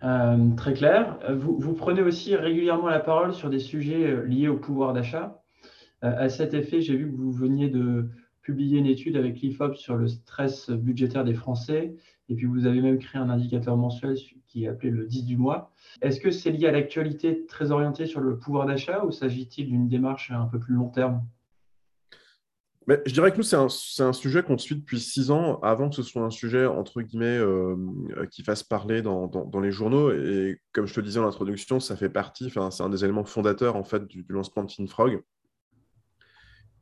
euh, 0.03 0.55
très 0.55 0.73
clair. 0.73 1.17
Vous, 1.35 1.57
vous, 1.59 1.73
prenez 1.73 2.01
aussi 2.01 2.35
régulièrement 2.35 2.89
la 2.89 2.99
parole 2.99 3.33
sur 3.33 3.49
des 3.49 3.59
sujets 3.59 4.07
euh, 4.07 4.25
liés 4.25 4.47
au 4.47 4.57
pouvoir 4.57 4.93
d'achat. 4.93 5.36
Euh, 6.03 6.13
à 6.17 6.29
cet 6.29 6.53
effet, 6.53 6.81
j'ai 6.81 6.95
vu 6.95 7.09
que 7.09 7.15
vous 7.15 7.31
veniez 7.31 7.69
de 7.69 8.09
publier 8.41 8.79
une 8.79 8.85
étude 8.85 9.17
avec 9.17 9.41
l'IFOP 9.41 9.75
sur 9.75 9.95
le 9.95 10.07
stress 10.07 10.69
budgétaire 10.69 11.25
des 11.25 11.33
Français. 11.33 11.95
Et 12.29 12.35
puis 12.35 12.45
vous 12.45 12.65
avez 12.65 12.81
même 12.81 12.99
créé 12.99 13.21
un 13.21 13.29
indicateur 13.29 13.77
mensuel 13.77 14.15
qui 14.47 14.65
est 14.65 14.67
appelé 14.67 14.89
le 14.89 15.05
10 15.05 15.25
du 15.25 15.37
mois. 15.37 15.71
Est-ce 16.01 16.19
que 16.19 16.31
c'est 16.31 16.51
lié 16.51 16.67
à 16.67 16.71
l'actualité 16.71 17.45
très 17.45 17.71
orientée 17.71 18.05
sur 18.05 18.19
le 18.19 18.37
pouvoir 18.37 18.65
d'achat 18.65 19.03
ou 19.05 19.11
s'agit-il 19.11 19.67
d'une 19.67 19.87
démarche 19.87 20.31
un 20.31 20.45
peu 20.45 20.59
plus 20.59 20.73
long 20.73 20.89
terme? 20.89 21.23
Je 22.87 23.11
dirais 23.11 23.31
que 23.31 23.37
nous, 23.37 23.43
c'est 23.43 24.03
un, 24.03 24.13
sujet 24.13 24.43
qu'on 24.43 24.57
suit 24.57 24.75
depuis 24.75 25.01
six 25.01 25.29
ans, 25.29 25.59
avant 25.59 25.89
que 25.89 25.95
ce 25.95 26.03
soit 26.03 26.21
un 26.21 26.29
sujet, 26.29 26.65
entre 26.65 27.01
guillemets, 27.01 27.37
euh, 27.37 27.75
qui 28.31 28.43
fasse 28.43 28.63
parler 28.63 29.01
dans, 29.01 29.29
les 29.61 29.71
journaux. 29.71 30.11
Et 30.11 30.61
comme 30.71 30.85
je 30.85 30.93
te 30.93 31.01
disais 31.01 31.19
en 31.19 31.27
introduction, 31.27 31.81
ça 31.81 31.97
fait 31.97 32.09
partie, 32.09 32.49
c'est 32.49 32.83
un 32.83 32.89
des 32.89 33.03
éléments 33.03 33.25
fondateurs 33.25 33.75
en 33.75 33.83
fait, 33.83 34.07
du, 34.07 34.25
lancement 34.29 34.63
de 34.63 34.71
FinFrog. 34.71 35.21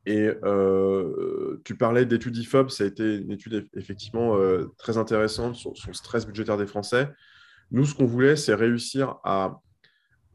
Et 0.06 0.30
euh, 0.44 1.62
tu 1.66 1.76
parlais 1.76 2.06
d'études 2.06 2.38
IFOP, 2.38 2.70
ça 2.70 2.84
a 2.84 2.88
été 2.88 3.18
une 3.18 3.32
étude 3.32 3.68
effectivement 3.76 4.38
euh, 4.38 4.72
très 4.78 4.98
intéressante 4.98 5.56
sur, 5.56 5.74
le 5.88 5.94
stress 5.94 6.28
budgétaire 6.28 6.58
des 6.58 6.68
Français. 6.68 7.10
Nous, 7.72 7.86
ce 7.86 7.96
qu'on 7.96 8.06
voulait, 8.06 8.36
c'est 8.36 8.54
réussir 8.54 9.16
à, 9.24 9.60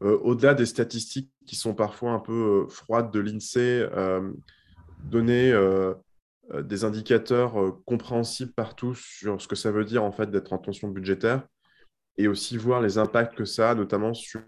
au-delà 0.01 0.53
des 0.53 0.65
statistiques 0.65 1.31
qui 1.45 1.55
sont 1.55 1.73
parfois 1.73 2.11
un 2.11 2.19
peu 2.19 2.65
froides 2.69 3.11
de 3.11 3.19
l'INSEE, 3.19 3.87
donner 5.03 5.51
euh, 5.51 5.93
euh, 6.53 6.61
des 6.61 6.83
indicateurs 6.83 7.59
euh, 7.59 7.71
compréhensibles 7.85 8.53
partout 8.53 8.93
sur 8.95 9.41
ce 9.41 9.47
que 9.47 9.55
ça 9.55 9.71
veut 9.71 9.85
dire 9.85 10.03
en 10.03 10.11
fait 10.11 10.29
d'être 10.29 10.53
en 10.53 10.57
tension 10.57 10.89
budgétaire 10.89 11.47
et 12.17 12.27
aussi 12.27 12.57
voir 12.57 12.81
les 12.81 12.97
impacts 12.97 13.35
que 13.35 13.45
ça 13.45 13.71
a, 13.71 13.75
notamment 13.75 14.13
sur 14.13 14.41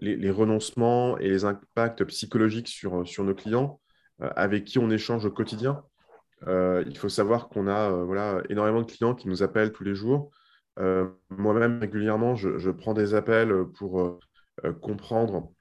les, 0.00 0.30
renoncements 0.30 1.18
et 1.18 1.28
les 1.28 1.44
impacts 1.44 2.04
psychologiques 2.04 2.68
sur, 2.68 3.06
sur 3.06 3.22
nos 3.22 3.34
clients 3.34 3.79
avec 4.20 4.64
qui 4.64 4.78
on 4.78 4.90
échange 4.90 5.24
au 5.24 5.30
quotidien. 5.30 5.82
il 6.46 6.96
faut 6.96 7.08
savoir 7.08 7.48
qu'on 7.48 7.66
a 7.66 7.90
voilà, 8.04 8.42
énormément 8.48 8.82
de 8.82 8.90
clients 8.90 9.14
qui 9.14 9.28
nous 9.28 9.42
appellent 9.42 9.72
tous 9.72 9.84
les 9.84 9.94
jours. 9.94 10.30
Moi-même, 11.30 11.80
régulièrement, 11.80 12.34
je, 12.34 12.70
prends 12.70 12.94
des 12.94 13.14
appels 13.14 13.52
pour 13.78 14.20
comprendre 14.80 15.52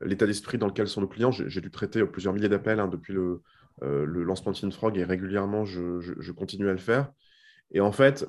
l'état 0.00 0.26
d'esprit 0.26 0.58
dans 0.58 0.66
lequel 0.66 0.88
sont 0.88 1.00
nos 1.00 1.08
clients. 1.08 1.30
J'ai 1.30 1.60
dû 1.60 1.70
traiter 1.70 2.04
plusieurs 2.06 2.32
milliers 2.32 2.48
d'appels 2.48 2.80
hein, 2.80 2.88
depuis 2.88 3.12
le, 3.12 3.42
euh, 3.82 4.04
le, 4.04 4.24
lancement 4.24 4.52
de 4.52 4.56
FinFrog 4.56 4.96
et 4.96 5.04
régulièrement, 5.04 5.64
je, 5.64 6.32
continue 6.32 6.68
à 6.68 6.72
le 6.72 6.78
faire. 6.78 7.12
Et 7.70 7.80
en 7.80 7.92
fait, 7.92 8.26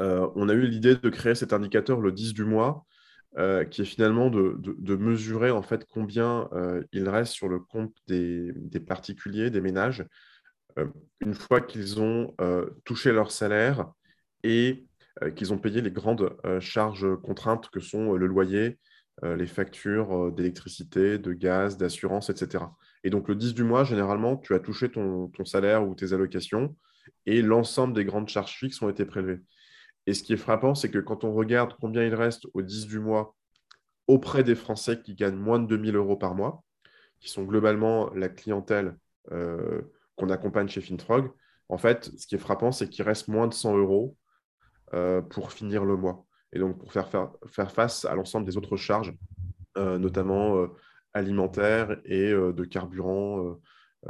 euh, 0.00 0.28
on 0.34 0.48
a 0.48 0.54
eu 0.54 0.66
l'idée 0.66 0.96
de 0.96 1.08
créer 1.08 1.34
cet 1.34 1.52
indicateur 1.52 2.00
le 2.00 2.12
10 2.12 2.34
du 2.34 2.44
mois, 2.44 2.84
euh, 3.36 3.64
qui 3.64 3.82
est 3.82 3.84
finalement 3.84 4.30
de, 4.30 4.96
mesurer 4.96 5.50
en 5.50 5.62
fait 5.62 5.86
combien 5.92 6.48
il 6.92 7.08
reste 7.08 7.32
sur 7.32 7.48
le 7.48 7.60
compte 7.60 7.94
des, 8.06 8.52
particuliers, 8.86 9.50
des 9.50 9.60
ménages, 9.60 10.04
une 11.20 11.34
fois 11.34 11.60
qu'ils 11.60 12.00
ont 12.00 12.34
touché 12.84 13.12
leur 13.12 13.30
salaire 13.30 13.90
et 14.44 14.86
qu'ils 15.34 15.52
ont 15.52 15.58
payé 15.58 15.80
les 15.80 15.90
grandes 15.90 16.36
charges 16.60 17.06
contraintes 17.22 17.68
que 17.70 17.80
sont 17.80 18.14
le 18.14 18.26
loyer, 18.26 18.78
euh, 19.24 19.34
les 19.34 19.46
factures 19.46 20.16
euh, 20.16 20.30
d'électricité, 20.30 21.18
de 21.18 21.32
gaz, 21.32 21.76
d'assurance, 21.76 22.30
etc. 22.30 22.64
Et 23.02 23.10
donc 23.10 23.28
le 23.28 23.34
10 23.34 23.52
du 23.52 23.64
mois, 23.64 23.82
généralement, 23.82 24.36
tu 24.36 24.54
as 24.54 24.60
touché 24.60 24.90
ton, 24.90 25.30
salaire 25.44 25.88
ou 25.88 25.94
tes 25.96 26.12
allocations 26.12 26.76
et 27.26 27.42
l'ensemble 27.42 27.94
des 27.94 28.04
grandes 28.04 28.28
charges 28.28 28.56
fixes 28.56 28.80
ont 28.80 28.88
été 28.88 29.04
prélevées. 29.04 29.40
Et 30.08 30.14
ce 30.14 30.22
qui 30.22 30.32
est 30.32 30.38
frappant, 30.38 30.74
c'est 30.74 30.90
que 30.90 31.00
quand 31.00 31.24
on 31.24 31.34
regarde 31.34 31.74
combien 31.78 32.02
il 32.02 32.14
reste 32.14 32.46
au 32.54 32.62
10 32.62 32.86
du 32.86 32.98
mois 32.98 33.36
auprès 34.06 34.42
des 34.42 34.54
Français 34.54 35.02
qui 35.02 35.14
gagnent 35.14 35.36
moins 35.36 35.58
de 35.58 35.66
2000 35.66 35.96
euros 35.96 36.16
par 36.16 36.34
mois, 36.34 36.64
qui 37.20 37.28
sont 37.28 37.44
globalement 37.44 38.08
la 38.14 38.30
clientèle 38.30 38.96
qu'on 39.28 40.30
accompagne 40.30 40.66
chez 40.66 40.80
Finfrog. 40.80 41.30
En 41.68 41.76
fait, 41.76 42.10
ce 42.16 42.26
qui 42.26 42.36
est 42.36 42.38
frappant, 42.38 42.72
c'est 42.72 42.88
qu'il 42.88 43.04
reste 43.04 43.28
moins 43.28 43.48
de 43.48 43.52
100 43.52 43.76
euros 43.76 44.16
pour 45.28 45.52
finir 45.52 45.84
le 45.84 45.98
mois. 45.98 46.24
Et 46.54 46.58
donc, 46.58 46.78
pour 46.78 46.90
faire, 46.90 47.10
face 47.50 48.06
à 48.06 48.14
l'ensemble 48.14 48.46
des 48.46 48.56
autres 48.56 48.78
charges, 48.78 49.14
notamment 49.76 50.68
alimentaires 51.12 51.98
et 52.06 52.30
de 52.30 52.64
carburant 52.64 53.58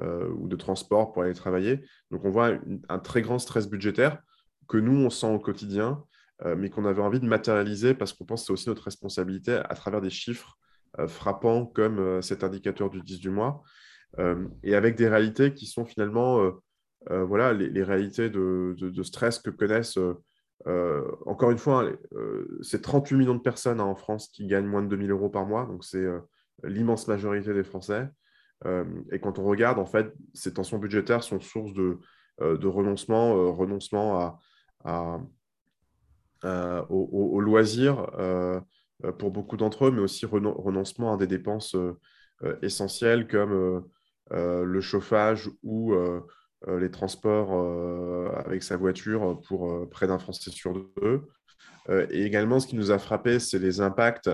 ou 0.01 0.47
de 0.47 0.55
transport 0.55 1.11
pour 1.11 1.25
aller 1.25 1.35
travailler. 1.35 1.85
Donc, 2.13 2.25
on 2.25 2.31
voit 2.31 2.53
un 2.89 3.01
très 3.01 3.21
grand 3.21 3.41
stress 3.41 3.69
budgétaire 3.69 4.23
que 4.69 4.77
nous, 4.77 5.05
on 5.05 5.11
sent 5.11 5.27
au 5.27 5.39
quotidien, 5.39 6.05
euh, 6.45 6.55
mais 6.57 6.71
qu'on 6.71 6.85
avait 6.85 7.03
envie 7.03 7.19
de 7.19 7.27
matérialiser 7.27 7.95
parce 7.95 8.13
qu'on 8.13 8.25
pense 8.25 8.43
que 8.43 8.47
c'est 8.47 8.53
aussi 8.53 8.69
notre 8.69 8.85
responsabilité 8.85 9.55
à 9.55 9.75
travers 9.75 10.01
des 10.01 10.11
chiffres 10.11 10.57
euh, 11.01 11.09
frappants 11.09 11.67
comme 11.67 11.99
euh, 11.99 12.23
cet 12.23 12.45
indicateur 12.45 12.91
du 12.91 13.01
10 13.03 13.19
du 13.19 13.31
mois, 13.31 13.63
et 14.63 14.75
avec 14.75 14.97
des 14.97 15.07
réalités 15.07 15.53
qui 15.53 15.67
sont 15.67 15.85
finalement 15.85 16.51
voilà, 17.11 17.53
les, 17.53 17.83
réalités 17.83 18.31
de, 18.31 19.03
stress 19.03 19.39
que 19.39 19.51
connaissent, 19.51 19.99
encore 21.27 21.51
une 21.51 21.59
fois, 21.59 21.87
c'est 22.63 22.81
38 22.81 23.17
millions 23.17 23.35
de 23.35 23.43
personnes 23.43 23.81
hein, 23.81 23.85
en 23.85 23.95
France 23.95 24.29
qui 24.29 24.47
gagnent 24.47 24.67
moins 24.67 24.81
de 24.81 24.89
2000 24.89 25.11
euros 25.11 25.29
par 25.29 25.45
mois, 25.45 25.67
donc 25.67 25.85
c'est 25.85 26.07
l'immense 26.65 27.07
majorité 27.07 27.53
des 27.53 27.63
Français. 27.63 28.09
et 29.13 29.21
quand 29.21 29.39
on 29.39 29.45
regarde, 29.45 29.79
en 29.79 29.85
fait, 29.85 30.11
ces 30.33 30.55
tensions 30.55 30.79
budgétaires 30.79 31.23
sont 31.23 31.39
source 31.39 31.75
de, 31.75 31.99
de 32.41 32.67
renoncement, 32.67 33.53
renoncement 33.55 34.19
à, 34.19 34.39
euh, 36.45 36.85
au, 36.89 37.41
loisir 37.41 38.13
euh, 38.17 38.61
euh, 39.05 39.11
pour 39.11 39.33
beaucoup 39.33 39.57
d'entre 39.57 39.87
eux, 39.87 39.91
mais 39.91 40.01
aussi 40.01 40.25
renoncement 40.25 41.15
à 41.15 41.17
des 41.17 41.27
dépenses 41.27 41.75
essentielles 42.63 43.27
comme 43.27 43.85
le 44.31 44.81
chauffage 44.81 45.51
ou 45.65 45.95
les 46.69 46.91
transports 46.93 47.53
avec 48.47 48.63
sa 48.63 48.77
voiture 48.77 49.41
pour 49.49 49.91
près 49.91 50.07
d'un 50.07 50.21
Français 50.21 50.53
sur 50.53 50.75
deux. 50.75 51.27
et 51.89 52.23
également, 52.25 52.61
ce 52.61 52.69
qui 52.69 52.77
nous 52.77 52.93
a 52.93 52.99
frappé, 53.01 53.41
c'est 53.41 53.59
les 53.59 53.81
impacts 53.81 54.31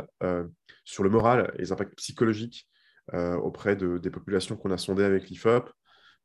sur 0.85 1.05
le 1.05 1.09
moral, 1.09 1.55
les 1.59 1.73
impacts 1.73 1.97
psychologiques 1.97 2.69
auprès 3.15 3.77
de, 3.77 3.97
des 3.97 4.11
populations 4.11 4.57
qu'on 4.57 4.73
a 4.73 4.79
sondées 4.79 5.05
avec 5.05 5.31
l'IFOP, 5.31 5.71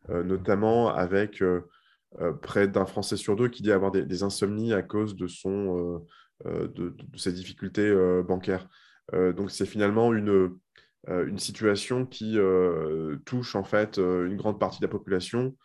notamment 0.10 0.90
avec 0.94 1.42
euh, 1.42 1.62
près 2.41 2.67
d'un 2.67 2.86
Français 2.86 3.17
sur 3.17 3.36
deux 3.36 3.50
qui 3.50 3.62
dit 3.62 3.72
avoir 3.72 3.91
des, 3.91 4.24
insomnies 4.24 4.74
à 4.74 4.82
cause 4.82 5.15
de, 5.15 5.28
son, 5.28 5.78
euh, 5.78 6.48
euh, 6.48 6.67
de, 6.67 6.95
ses 7.15 7.32
difficultés 7.32 7.93
bancaires. 8.28 8.67
donc 9.13 9.52
c'est 9.52 9.65
finalement 9.65 10.13
une, 10.13 10.56
une 11.08 11.39
situation 11.39 12.06
qui 12.06 12.38
touche 13.26 13.56
en 13.56 13.63
fait 13.63 13.98
une 13.98 14.38
grande 14.38 14.60
partie 14.60 14.80
de 14.80 14.86
la 14.86 14.91
population, 14.91 15.56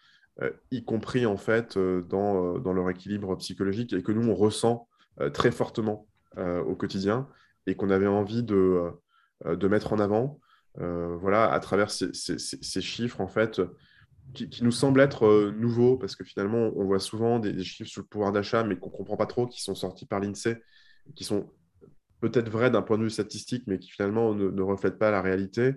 y 0.71 0.85
compris 0.85 1.27
en 1.27 1.37
fait 1.37 1.79
dans, 1.79 2.59
dans, 2.59 2.73
leur 2.73 2.91
équilibre 2.91 3.37
psychologique 3.37 3.93
et 3.93 4.03
que 4.03 4.13
nous 4.13 4.29
on 4.29 4.35
ressent 4.35 4.89
très 5.33 5.51
fortement 5.51 6.07
au 6.37 6.75
quotidien 6.75 7.29
et 7.67 7.75
qu'on 7.75 7.91
avait 7.91 8.07
envie 8.07 8.43
de, 8.43 8.91
de 9.47 9.69
mettre 9.69 9.93
en 9.93 9.99
avant. 9.99 10.41
voilà, 10.77 11.51
à 11.51 11.61
travers 11.61 11.91
ces, 11.91 12.13
ces, 12.13 12.39
ces 12.39 12.81
chiffres 12.81 13.21
en 13.21 13.29
fait 13.29 13.61
qui, 14.33 14.65
nous 14.65 14.73
semble 14.73 15.01
être 15.01 15.27
euh, 15.27 15.53
nouveau, 15.53 15.97
parce 15.97 16.17
que 16.17 16.25
finalement, 16.25 16.73
on 16.77 16.85
voit 16.85 16.99
souvent 16.99 17.39
des, 17.39 17.63
chiffres 17.63 17.91
sur 17.91 18.03
le 18.03 18.07
pouvoir 18.07 18.33
d'achat, 18.33 18.65
mais 18.65 18.77
qu'on 18.77 18.91
ne 18.91 18.95
comprend 18.95 19.17
pas 19.17 19.27
trop, 19.27 19.47
qui 19.47 19.63
sont 19.63 19.75
sortis 19.75 20.07
par 20.07 20.21
l'INSEE, 20.21 20.63
qui 21.15 21.25
sont 21.25 21.51
peut-être 22.21 22.49
vrais 22.49 22.71
d'un 22.71 22.83
point 22.83 22.99
de 22.99 23.05
vue 23.05 23.11
statistique, 23.11 23.65
mais 23.67 23.79
qui 23.79 23.91
finalement 23.91 24.35
ne, 24.35 24.63
reflètent 24.63 24.99
pas 24.99 25.11
la 25.11 25.21
réalité. 25.21 25.75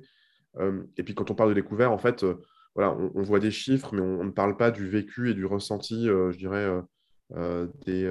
Euh, 0.57 0.83
et 0.97 1.03
puis 1.03 1.13
quand 1.13 1.29
on 1.29 1.36
parle 1.36 1.49
de 1.49 1.55
découvert, 1.55 1.91
en 1.91 1.97
fait, 1.97 2.23
euh, 2.23 2.36
voilà, 2.73 2.95
on, 2.95 3.21
voit 3.23 3.39
des 3.39 3.51
chiffres, 3.51 3.93
mais 3.93 4.01
on, 4.01 4.23
ne 4.23 4.31
parle 4.31 4.55
pas 4.55 4.71
du 4.71 4.88
vécu 4.88 5.31
et 5.31 5.33
du 5.33 5.45
ressenti, 5.45 6.05
je 6.05 6.38
dirais, 6.38 6.69
des, 7.88 8.07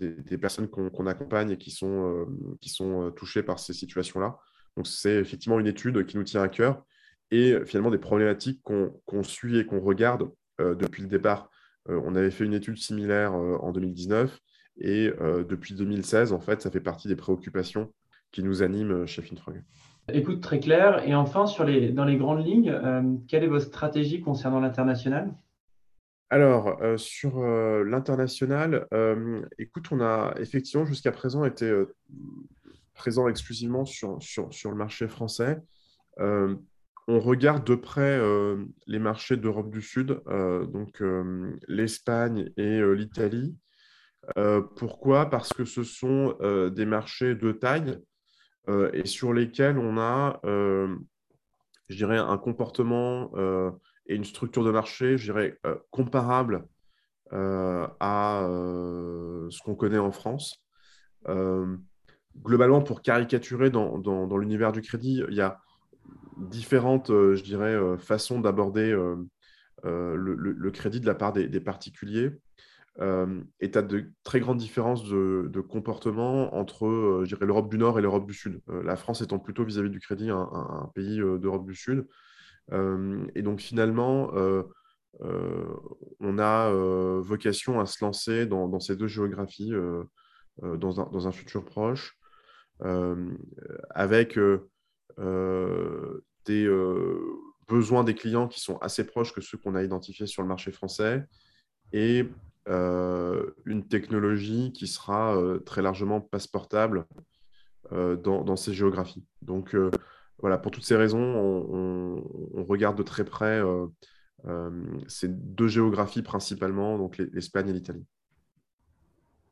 des, 0.00 0.36
personnes 0.36 0.68
qu'on 0.68 1.06
accompagne 1.06 1.52
et 1.52 1.56
qui 1.56 1.70
sont, 1.70 2.26
qui 2.60 2.68
sont 2.68 3.10
touchées 3.12 3.42
par 3.42 3.58
ces 3.58 3.72
situations-là. 3.72 4.36
Donc 4.76 4.86
c'est 4.86 5.14
effectivement 5.14 5.58
une 5.58 5.66
étude 5.66 6.04
qui 6.04 6.18
nous 6.18 6.24
tient 6.24 6.42
à 6.42 6.48
cœur 6.48 6.84
et 7.32 7.64
finalement 7.64 7.90
des 7.90 7.98
problématiques 7.98 8.60
qu'on 8.62 9.22
suit 9.22 9.58
et 9.58 9.64
qu'on 9.66 9.80
regarde 9.80 10.30
euh, 10.60 10.74
depuis 10.74 11.02
le 11.02 11.08
départ. 11.08 11.50
Euh, 11.88 12.00
on 12.04 12.14
avait 12.14 12.30
fait 12.30 12.44
une 12.44 12.52
étude 12.52 12.76
similaire 12.76 13.34
euh, 13.34 13.56
en 13.60 13.72
2019 13.72 14.38
et 14.78 15.10
depuis 15.50 15.74
2016, 15.74 16.32
en 16.32 16.40
fait, 16.40 16.62
ça 16.62 16.70
fait 16.70 16.80
partie 16.80 17.06
des 17.06 17.14
préoccupations 17.14 17.92
qui 18.30 18.42
nous 18.42 18.62
animent 18.62 19.04
chez 19.04 19.20
Finfrog. 19.20 19.62
Écoute, 20.10 20.40
très 20.40 20.60
clair. 20.60 21.06
Et 21.06 21.14
enfin, 21.14 21.46
sur 21.46 21.64
les, 21.64 21.90
dans 21.90 22.06
les 22.06 22.16
grandes 22.16 22.44
lignes, 22.44 22.74
quelle 23.28 23.44
est 23.44 23.48
votre 23.48 23.66
stratégie 23.66 24.22
concernant 24.22 24.60
l'international? 24.60 25.30
Alors, 26.30 26.78
sur 26.96 27.42
l'international, 27.42 28.86
écoute, 29.58 29.88
on 29.92 30.00
a 30.00 30.34
effectivement 30.38 30.86
jusqu'à 30.86 31.12
présent 31.12 31.44
été 31.44 31.70
présent 32.94 33.28
exclusivement 33.28 33.84
sur, 33.84 34.22
sur, 34.22 34.52
sur, 34.54 34.70
le 34.70 34.76
marché 34.76 35.06
français 35.06 35.60
on 37.08 37.18
regarde 37.18 37.64
de 37.64 37.74
près 37.74 38.18
euh, 38.18 38.64
les 38.86 38.98
marchés 38.98 39.36
d'Europe 39.36 39.70
du 39.70 39.82
Sud, 39.82 40.20
euh, 40.28 40.66
donc 40.66 41.02
euh, 41.02 41.56
l'Espagne 41.68 42.50
et 42.56 42.80
l'Italie. 42.94 43.56
pourquoi? 44.76 45.28
Parce 45.30 45.52
que 45.52 45.64
ce 45.64 45.82
sont 45.82 46.36
des 46.72 46.86
marchés 46.86 47.34
de 47.34 47.50
taille 47.50 47.98
et 48.92 49.04
sur 49.04 49.32
lesquels 49.32 49.78
on 49.78 49.98
a, 49.98 50.40
je 50.44 51.96
dirais, 51.96 52.18
un 52.18 52.38
comportement 52.38 53.32
et 54.06 54.14
une 54.14 54.24
structure 54.24 54.62
de 54.62 54.70
marché, 54.70 55.18
je 55.18 55.32
dirais, 55.32 55.58
comparable 55.90 56.64
à 57.32 58.46
ce 59.50 59.62
qu'on 59.64 59.74
connaît 59.74 59.98
en 59.98 60.12
France. 60.12 60.64
globalement, 62.36 62.80
pour 62.80 63.02
caricaturer 63.02 63.70
dans, 63.70 63.98
dans 63.98 64.36
l'univers 64.38 64.70
du 64.70 64.82
crédit, 64.82 65.20
il 65.28 65.34
y 65.34 65.40
a 65.40 65.58
différentes, 66.36 67.10
euh, 67.10 67.34
je 67.34 67.42
dirais, 67.42 67.74
euh, 67.74 67.96
façons 67.96 68.40
d'aborder 68.40 68.92
euh, 68.92 69.16
le, 69.84 70.70
crédit 70.70 71.00
de 71.00 71.06
la 71.06 71.14
part 71.14 71.32
des, 71.32 71.60
particuliers. 71.60 72.30
et 72.98 73.70
tu 73.70 73.82
de 73.82 74.12
très 74.22 74.40
grandes 74.40 74.58
différences 74.58 75.04
de, 75.04 75.60
comportement 75.60 76.54
entre 76.54 77.24
l'Europe 77.40 77.70
du 77.70 77.78
Nord 77.78 77.98
et 77.98 78.02
l'Europe 78.02 78.26
du 78.26 78.34
Sud. 78.34 78.60
la 78.68 78.96
France 78.96 79.22
étant 79.22 79.38
plutôt 79.38 79.64
vis-à-vis 79.64 79.90
du 79.90 80.00
crédit 80.00 80.30
un, 80.30 80.90
pays 80.94 81.16
d'Europe 81.16 81.66
du 81.66 81.74
Sud. 81.74 82.06
et 82.70 83.42
donc 83.42 83.60
finalement, 83.60 84.30
on 86.20 86.38
a 86.38 86.70
vocation 87.20 87.80
à 87.80 87.86
se 87.86 88.04
lancer 88.04 88.46
dans, 88.46 88.80
ces 88.80 88.94
deux 88.94 89.08
géographies 89.08 89.72
dans 90.62 91.00
un, 91.00 91.10
dans, 91.10 91.26
un, 91.26 91.32
futur 91.32 91.64
proche, 91.64 92.16
avec 93.90 94.38
des 96.44 96.64
euh, 96.66 97.18
besoins 97.68 98.04
des 98.04 98.14
clients 98.14 98.48
qui 98.48 98.60
sont 98.60 98.78
assez 98.78 99.06
proches 99.06 99.32
que 99.32 99.40
ceux 99.40 99.58
qu'on 99.58 99.74
a 99.74 99.82
identifiés 99.82 100.26
sur 100.26 100.42
le 100.42 100.48
marché 100.48 100.72
français 100.72 101.24
et 101.92 102.28
euh, 102.68 103.50
une 103.64 103.86
technologie 103.86 104.72
qui 104.72 104.86
sera 104.86 105.36
euh, 105.36 105.58
très 105.58 105.82
largement 105.82 106.20
passeportable 106.20 107.06
dans, 107.90 108.56
ces 108.56 108.72
géographies. 108.72 109.22
Donc 109.42 109.76
voilà, 110.38 110.56
pour 110.56 110.70
toutes 110.70 110.84
ces 110.84 110.96
raisons, 110.96 111.18
on, 111.20 112.64
regarde 112.64 112.96
de 112.96 113.02
très 113.02 113.22
près 113.22 113.60
ces 115.08 115.28
deux 115.28 115.68
géographies 115.68 116.22
principalement, 116.22 116.96
donc 116.96 117.18
l'Espagne 117.18 117.68
et 117.68 117.72
l'Italie. 117.74 118.06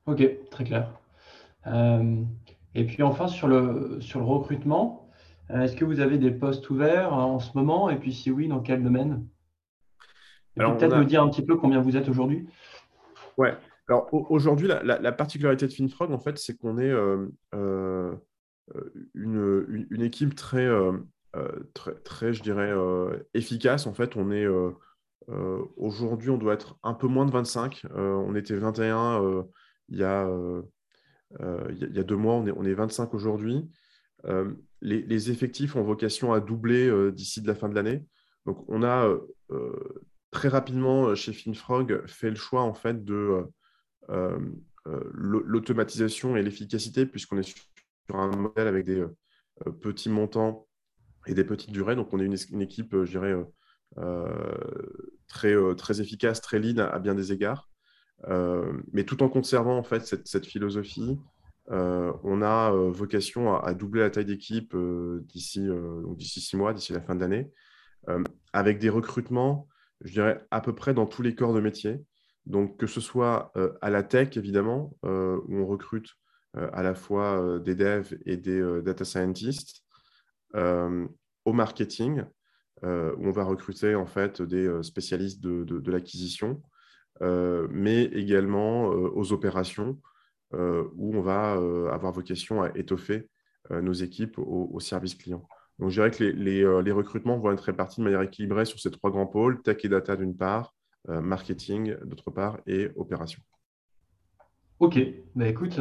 Ok, 0.06 0.26
très 0.50 0.64
clair. 0.64 0.90
et 1.66 2.84
puis 2.86 3.02
enfin, 3.02 3.28
sur 3.28 3.46
le, 3.46 4.00
sur 4.00 4.20
le 4.20 4.24
recrutement, 4.24 4.99
euh, 4.99 4.99
est-ce 5.54 5.76
que 5.76 5.84
vous 5.84 6.00
avez 6.00 6.18
des 6.18 6.30
postes 6.30 6.68
ouverts 6.70 7.12
en 7.12 7.38
ce 7.38 7.56
moment? 7.56 7.90
Et 7.90 7.96
puis 7.96 8.12
si 8.12 8.30
oui, 8.30 8.48
dans 8.48 8.60
quel 8.60 8.82
domaine? 8.82 9.26
Peut-être 10.56 10.96
nous 10.96 11.04
dire 11.04 11.22
un 11.22 11.28
petit 11.28 11.44
peu 11.44 11.56
combien 11.56 11.80
vous 11.80 11.96
êtes 11.96 12.08
aujourd'hui? 12.08 12.48
Ouais. 13.36 13.56
Alors 13.88 14.08
aujourd'hui, 14.12 14.68
la, 14.68 15.12
particularité 15.12 15.66
de 15.66 15.72
FinFrog, 15.72 16.12
en 16.12 16.18
fait, 16.18 16.38
c'est 16.38 16.56
qu'on 16.56 16.78
est, 16.78 16.90
euh, 16.90 17.26
euh, 17.54 18.14
une, 19.14 19.86
une, 19.90 20.02
équipe 20.02 20.36
très, 20.36 20.68
très, 21.74 21.94
très, 21.94 22.32
je 22.32 22.42
dirais, 22.42 22.72
efficace. 23.34 23.86
En 23.88 23.94
fait, 23.94 24.16
on 24.16 24.30
est 24.30 24.46
aujourd'hui, 25.76 26.30
on 26.30 26.38
doit 26.38 26.54
être 26.54 26.78
un 26.84 26.94
peu 26.94 27.08
moins 27.08 27.26
de 27.26 27.32
25. 27.32 27.82
on 27.94 28.34
était 28.36 28.54
21 28.54 29.44
il 29.88 29.98
y, 29.98 30.04
a, 30.04 30.28
il 31.40 31.96
y 31.96 31.98
a 31.98 32.04
deux 32.04 32.16
mois, 32.16 32.34
on 32.34 32.46
est, 32.46 32.52
on 32.52 32.64
est 32.64 32.74
25 32.74 33.12
aujourd'hui. 33.14 33.68
Euh, 34.82 35.02
les, 35.06 35.30
effectifs 35.30 35.76
ont 35.76 35.82
vocation 35.82 36.32
à 36.32 36.40
doubler 36.40 36.88
euh, 36.88 37.12
d'ici 37.12 37.40
la 37.42 37.54
fin 37.54 37.68
de 37.68 37.74
l'année. 37.74 38.04
Donc, 38.46 38.64
on 38.68 38.82
a 38.82 39.06
euh, 39.50 40.04
très 40.30 40.48
rapidement 40.48 41.14
chez 41.14 41.32
FinFrog 41.32 42.06
fait 42.06 42.30
le 42.30 42.36
choix 42.36 42.62
en 42.62 42.74
fait 42.74 43.04
de 43.04 43.44
l'automatisation 45.14 46.36
et 46.36 46.42
l'efficacité, 46.42 47.06
puisqu'on 47.06 47.38
est 47.38 47.42
sur 47.42 47.64
un 48.14 48.30
modèle 48.36 48.66
avec 48.66 48.86
des, 48.86 49.04
petits 49.82 50.08
montants 50.08 50.66
et 51.26 51.34
des 51.34 51.44
petites 51.44 51.70
durées. 51.70 51.96
Donc, 51.96 52.12
on 52.12 52.20
est 52.20 52.24
une, 52.24 52.62
équipe, 52.62 52.96
je 53.04 53.10
dirais, 53.10 53.34
très, 55.28 55.54
très 55.76 56.00
efficace, 56.00 56.40
très 56.40 56.58
lean 56.58 56.78
à, 56.78 56.98
bien 56.98 57.14
des 57.14 57.32
égards. 57.32 57.68
mais 58.26 59.04
tout 59.04 59.22
en 59.22 59.28
conservant 59.28 59.76
en 59.76 59.84
fait 59.84 60.06
cette, 60.24 60.46
philosophie, 60.46 61.18
on 61.70 62.42
a 62.42 62.70
vocation 62.70 63.54
à, 63.54 63.74
doubler 63.74 64.00
la 64.00 64.10
taille 64.10 64.24
d'équipe 64.24 64.76
d'ici 65.20 65.68
d'ici 66.16 66.40
six 66.40 66.56
mois, 66.56 66.72
d'ici 66.72 66.92
la 66.92 67.00
fin 67.00 67.14
de 67.14 67.20
l'année, 67.20 67.50
avec 68.52 68.78
des 68.78 68.88
recrutements, 68.88 69.68
je 70.00 70.12
dirais, 70.12 70.44
à 70.50 70.60
peu 70.60 70.74
près 70.74 70.94
dans 70.94 71.06
tous 71.06 71.22
les 71.22 71.34
corps 71.34 71.54
de 71.54 71.60
métier. 71.60 72.00
Donc, 72.46 72.78
que 72.78 72.86
ce 72.86 73.00
soit 73.00 73.52
à 73.80 73.90
la 73.90 74.02
tech, 74.02 74.36
évidemment, 74.36 74.96
où 75.02 75.56
on 75.56 75.66
recrute 75.66 76.08
à 76.54 76.82
la 76.82 76.94
fois 76.94 77.60
des 77.60 77.74
devs 77.74 78.16
et 78.26 78.36
des 78.36 78.82
data 78.82 79.04
scientists, 79.04 79.84
au 80.54 81.52
marketing, 81.52 82.24
où 82.82 82.86
on 82.86 83.32
va 83.32 83.44
recruter 83.44 83.94
en 83.94 84.06
fait 84.06 84.42
des 84.42 84.82
spécialistes 84.82 85.40
de, 85.40 85.90
l'acquisition, 85.90 86.62
mais 87.20 88.04
également 88.04 88.86
aux 88.88 89.32
opérations, 89.32 90.00
où 90.52 91.16
on 91.16 91.20
va 91.20 91.52
avoir 91.92 92.12
vocation 92.12 92.62
à 92.62 92.70
étoffer 92.76 93.28
nos 93.70 93.92
équipes 93.92 94.38
au, 94.38 94.80
service 94.80 95.14
client. 95.14 95.46
Donc, 95.78 95.90
je 95.90 95.94
dirais 95.94 96.10
que 96.10 96.24
les, 96.24 96.92
recrutements 96.92 97.38
vont 97.38 97.52
être 97.52 97.60
répartis 97.60 98.00
de 98.00 98.04
manière 98.04 98.22
équilibrée 98.22 98.64
sur 98.64 98.80
ces 98.80 98.90
trois 98.90 99.10
grands 99.10 99.26
pôles, 99.26 99.62
tech 99.62 99.78
et 99.84 99.88
data 99.88 100.16
d'une 100.16 100.36
part, 100.36 100.74
marketing 101.08 101.96
d'autre 102.04 102.30
part 102.30 102.58
et 102.66 102.88
opération. 102.96 103.40
Ok, 104.80 104.98
bah, 105.36 105.46
écoute, 105.46 105.78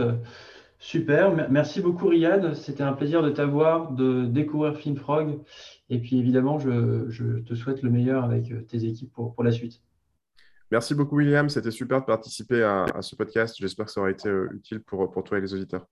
Super, 0.81 1.49
merci 1.51 1.81
beaucoup 1.81 2.07
Riyad. 2.07 2.53
C'était 2.53 2.83
un 2.83 2.93
plaisir 2.93 3.21
de 3.21 3.29
t'avoir, 3.29 3.91
de 3.91 4.25
découvrir 4.25 4.77
FinFrog. 4.77 5.41
Et 5.89 5.99
puis 5.99 6.17
évidemment, 6.17 6.57
je, 6.57 7.41
te 7.41 7.53
souhaite 7.53 7.83
le 7.83 7.89
meilleur 7.89 8.23
avec 8.23 8.49
euh, 8.51 8.61
tes 8.61 8.85
équipes 8.85 9.11
pour, 9.11 9.43
la 9.43 9.51
suite. 9.51 9.81
Merci 10.71 10.93
beaucoup 10.93 11.17
William, 11.17 11.49
c'était 11.49 11.71
super 11.71 12.01
de 12.01 12.05
participer 12.05 12.61
à, 12.63 13.01
ce 13.01 13.15
podcast. 13.15 13.55
J'espère 13.57 13.85
que 13.87 13.91
ça 13.91 14.01
aura 14.01 14.11
été 14.11 14.29
euh, 14.29 14.49
utile 14.53 14.81
pour, 14.81 15.09
pour 15.09 15.23
toi 15.23 15.39
et 15.39 15.41
les 15.41 15.53
auditeurs. 15.53 15.87